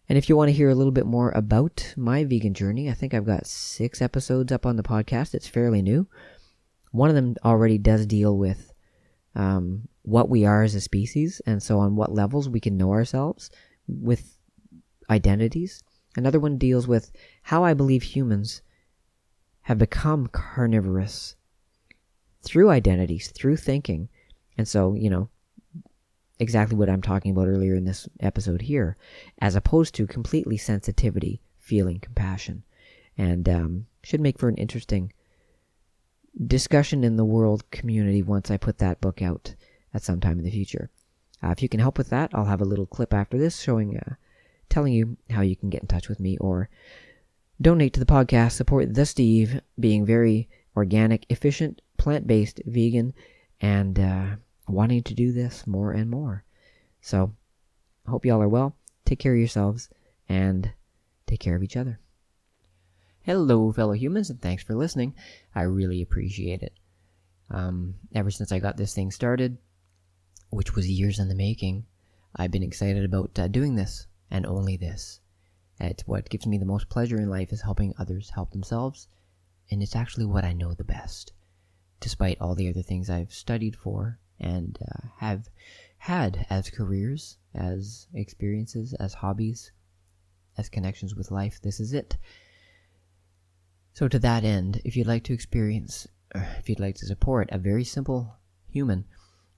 And 0.09 0.19
if 0.19 0.29
you 0.29 0.37
want 0.37 0.49
to 0.49 0.55
hear 0.55 0.69
a 0.69 0.75
little 0.75 0.93
bit 0.93 1.07
more 1.07 1.31
about 1.31 1.95
my 1.97 2.25
vegan 2.25 2.55
journey, 2.55 2.91
I 2.91 2.95
think 2.95 3.15
I've 3.15 3.27
got 3.27 3.47
six 3.47 4.01
episodes 4.01 4.53
up 4.53 4.67
on 4.67 4.77
the 4.77 4.83
podcast. 4.83 5.35
It's 5.35 5.49
fairly 5.49 5.83
new. 5.83 6.07
One 6.93 7.09
of 7.09 7.17
them 7.17 7.35
already 7.45 7.79
does 7.79 8.07
deal 8.07 8.37
with 8.37 8.74
um, 9.35 9.89
what 10.03 10.29
we 10.29 10.45
are 10.45 10.63
as 10.63 10.75
a 10.75 10.81
species, 10.81 11.41
and 11.47 11.63
so 11.63 11.79
on 11.79 11.97
what 11.97 12.13
levels 12.13 12.49
we 12.49 12.61
can 12.61 12.77
know 12.77 12.93
ourselves 12.93 13.51
with 13.89 14.39
identities. 15.11 15.83
Another 16.17 16.39
one 16.39 16.59
deals 16.59 16.87
with 16.87 17.11
how 17.43 17.65
I 17.65 17.75
believe 17.75 18.03
humans 18.03 18.63
have 19.63 19.79
become 19.79 20.27
carnivorous 20.27 21.37
through 22.43 22.71
identities, 22.71 23.31
through 23.31 23.57
thinking. 23.57 24.09
And 24.57 24.69
so, 24.69 24.95
you 24.95 25.11
know, 25.11 25.31
exactly 26.39 26.77
what 26.77 26.91
I'm 26.91 27.03
talking 27.03 27.33
about 27.33 27.49
earlier 27.49 27.75
in 27.75 27.85
this 27.85 28.09
episode 28.21 28.63
here, 28.63 28.97
as 29.41 29.57
opposed 29.57 29.95
to 29.95 30.07
completely 30.07 30.57
sensitivity, 30.57 31.41
feeling 31.59 31.99
compassion. 31.99 32.63
And 33.17 33.49
um, 33.49 33.87
should 34.03 34.21
make 34.21 34.39
for 34.39 34.49
an 34.49 34.57
interesting 34.57 35.13
discussion 36.47 37.05
in 37.05 37.17
the 37.17 37.25
world 37.25 37.71
community 37.71 38.23
once 38.23 38.51
I 38.51 38.57
put 38.57 38.79
that 38.79 39.01
book 39.01 39.23
out 39.23 39.55
at 39.93 40.03
some 40.03 40.21
time 40.21 40.39
in 40.39 40.45
the 40.45 40.51
future. 40.51 40.91
Uh, 41.43 41.51
if 41.51 41.63
you 41.63 41.69
can 41.69 41.81
help 41.81 41.99
with 41.99 42.11
that, 42.11 42.31
I'll 42.33 42.47
have 42.47 42.61
a 42.61 42.67
little 42.67 42.87
clip 42.87 43.13
after 43.13 43.39
this 43.39 43.61
showing, 43.61 43.99
uh, 43.99 44.15
telling 44.69 44.93
you 44.93 45.17
how 45.31 45.43
you 45.43 45.57
can 45.57 45.71
get 45.71 45.83
in 45.83 45.89
touch 45.89 46.09
with 46.09 46.21
me 46.21 46.37
or 46.39 46.69
donate 47.61 47.93
to 47.95 48.01
the 48.01 48.07
podcast, 48.07 48.53
support 48.53 48.95
the 48.95 49.07
Steve 49.07 49.61
being 49.79 50.05
very 50.05 50.49
organic, 50.77 51.27
efficient, 51.29 51.81
plant 51.97 52.27
based, 52.27 52.61
vegan, 52.67 53.15
and 53.61 53.99
uh, 54.01 54.27
wanting 54.69 55.03
to 55.03 55.15
do 55.15 55.33
this 55.33 55.67
more 55.67 55.93
and 55.93 56.11
more. 56.11 56.45
So, 57.01 57.33
hope 58.09 58.25
y'all 58.27 58.43
are 58.43 58.49
well. 58.49 58.77
Take 59.05 59.19
care 59.19 59.35
of 59.35 59.39
yourselves 59.39 59.91
and 60.29 60.73
take 61.27 61.41
care 61.41 61.55
of 61.55 61.63
each 61.63 61.77
other. 61.77 62.01
Hello, 63.27 63.73
fellow 63.73 63.95
humans, 63.95 64.29
and 64.29 64.39
thanks 64.43 64.63
for 64.63 64.75
listening. 64.75 65.15
I 65.55 65.63
really 65.63 66.03
appreciate 66.03 66.61
it. 66.61 66.75
Um, 67.49 67.95
ever 68.15 68.31
since 68.31 68.53
I 68.53 68.59
got 68.59 68.77
this 68.77 68.93
thing 68.93 69.11
started, 69.11 69.57
which 70.51 70.75
was 70.75 70.91
years 70.91 71.19
in 71.19 71.29
the 71.29 71.35
making, 71.35 71.87
I've 72.37 72.51
been 72.51 72.63
excited 72.63 73.03
about 73.03 73.39
uh, 73.39 73.49
doing 73.49 73.77
this, 73.77 74.07
and 74.31 74.45
only 74.45 74.77
this. 74.77 75.21
It's 75.81 76.07
what 76.07 76.29
gives 76.29 76.47
me 76.47 76.59
the 76.59 76.67
most 76.67 76.91
pleasure 76.91 77.17
in 77.17 77.31
life 77.31 77.51
is 77.51 77.63
helping 77.63 77.95
others 77.97 78.29
help 78.29 78.51
themselves, 78.51 79.09
and 79.71 79.83
it's 79.83 79.97
actually 79.97 80.27
what 80.27 80.45
I 80.45 80.53
know 80.53 80.75
the 80.75 80.85
best, 80.85 81.33
despite 82.01 82.39
all 82.43 82.55
the 82.55 82.69
other 82.69 82.83
things 82.83 83.09
I've 83.09 83.33
studied 83.33 83.75
for 83.75 84.19
and 84.39 84.77
uh, 84.87 85.09
have 85.17 85.49
had 85.97 86.45
as 86.51 86.69
careers, 86.69 87.39
as 87.55 88.07
experiences, 88.13 88.93
as 88.93 89.15
hobbies, 89.15 89.73
as 90.59 90.69
connections 90.69 91.15
with 91.15 91.31
life. 91.31 91.59
This 91.63 91.81
is 91.81 91.95
it. 91.95 92.19
So, 93.95 94.09
to 94.09 94.19
that 94.19 94.43
end, 94.43 94.81
if 94.85 94.97
you'd 94.97 95.07
like 95.07 95.23
to 95.25 95.33
experience, 95.33 96.09
if 96.35 96.69
you'd 96.69 96.81
like 96.81 96.97
to 96.97 97.07
support 97.07 97.49
a 97.53 97.59
very 97.59 97.85
simple 97.85 98.35
human 98.69 99.05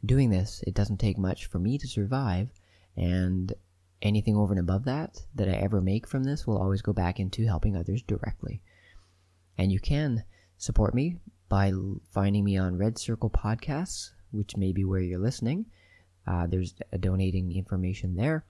doing 0.04 0.28
this, 0.28 0.62
it 0.66 0.74
doesn't 0.74 0.98
take 0.98 1.16
much 1.16 1.46
for 1.46 1.58
me 1.58 1.78
to 1.78 1.88
survive, 1.88 2.50
and 2.98 3.54
anything 4.02 4.36
over 4.36 4.52
and 4.52 4.60
above 4.60 4.84
that 4.84 5.24
that 5.34 5.48
I 5.48 5.52
ever 5.52 5.80
make 5.80 6.06
from 6.06 6.24
this 6.24 6.46
will 6.46 6.58
always 6.58 6.82
go 6.82 6.92
back 6.92 7.18
into 7.18 7.46
helping 7.46 7.76
others 7.76 8.02
directly. 8.02 8.60
And 9.56 9.72
you 9.72 9.80
can 9.80 10.22
support 10.58 10.94
me 10.94 11.16
by 11.48 11.72
finding 12.12 12.44
me 12.44 12.58
on 12.58 12.76
Red 12.76 12.98
Circle 12.98 13.30
Podcasts, 13.30 14.10
which 14.32 14.54
may 14.54 14.70
be 14.70 14.84
where 14.84 15.00
you're 15.00 15.18
listening. 15.18 15.64
Uh, 16.26 16.46
there's 16.46 16.74
a 16.92 16.98
donating 16.98 17.56
information 17.56 18.16
there. 18.16 18.44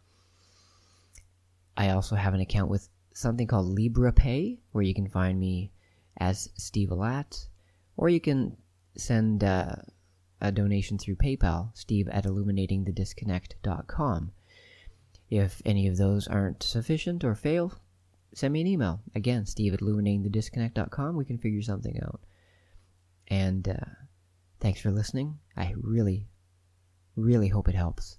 I 1.77 1.91
also 1.91 2.17
have 2.17 2.35
an 2.35 2.41
account 2.41 2.71
with 2.71 2.89
something 3.13 3.47
called 3.47 3.79
Liberapay, 3.79 4.59
where 4.73 4.83
you 4.83 4.93
can 4.93 5.09
find 5.09 5.39
me 5.39 5.71
as 6.19 6.51
Steve 6.57 6.91
Alat, 6.91 7.49
or 7.97 8.09
you 8.09 8.21
can 8.21 8.57
send 8.97 9.45
uh, 9.45 9.77
a 10.41 10.53
donation 10.53 10.99
through 10.99 11.17
PayPal, 11.17 11.77
steve 11.77 12.09
at 12.09 12.25
illuminatingthedisconnect.com. 12.25 14.33
If 15.29 15.61
any 15.65 15.89
of 15.89 15.97
those 15.97 16.29
aren't 16.29 16.63
sufficient 16.63 17.25
or 17.25 17.35
fail, 17.35 17.73
send 18.35 18.53
me 18.53 18.61
an 18.61 18.67
email. 18.67 19.01
Again, 19.15 19.47
steve 19.47 19.75
at 19.75 19.81
illuminatingthedisconnect.com. 19.81 21.17
We 21.17 21.25
can 21.25 21.39
figure 21.39 21.63
something 21.63 22.01
out. 22.03 22.21
And 23.29 23.69
uh, 23.69 23.87
thanks 24.61 24.81
for 24.81 24.91
listening. 24.91 25.39
I 25.57 25.75
really, 25.77 26.29
really 27.17 27.49
hope 27.49 27.69
it 27.69 27.75
helps. 27.75 28.19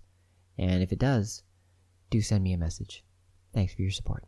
And 0.58 0.84
if 0.84 0.92
it 0.92 1.00
does, 1.00 1.44
do 2.10 2.22
send 2.22 2.44
me 2.44 2.54
a 2.54 2.58
message. 2.58 3.04
Thanks 3.54 3.74
for 3.74 3.84
your 3.84 3.92
support. 3.92 4.26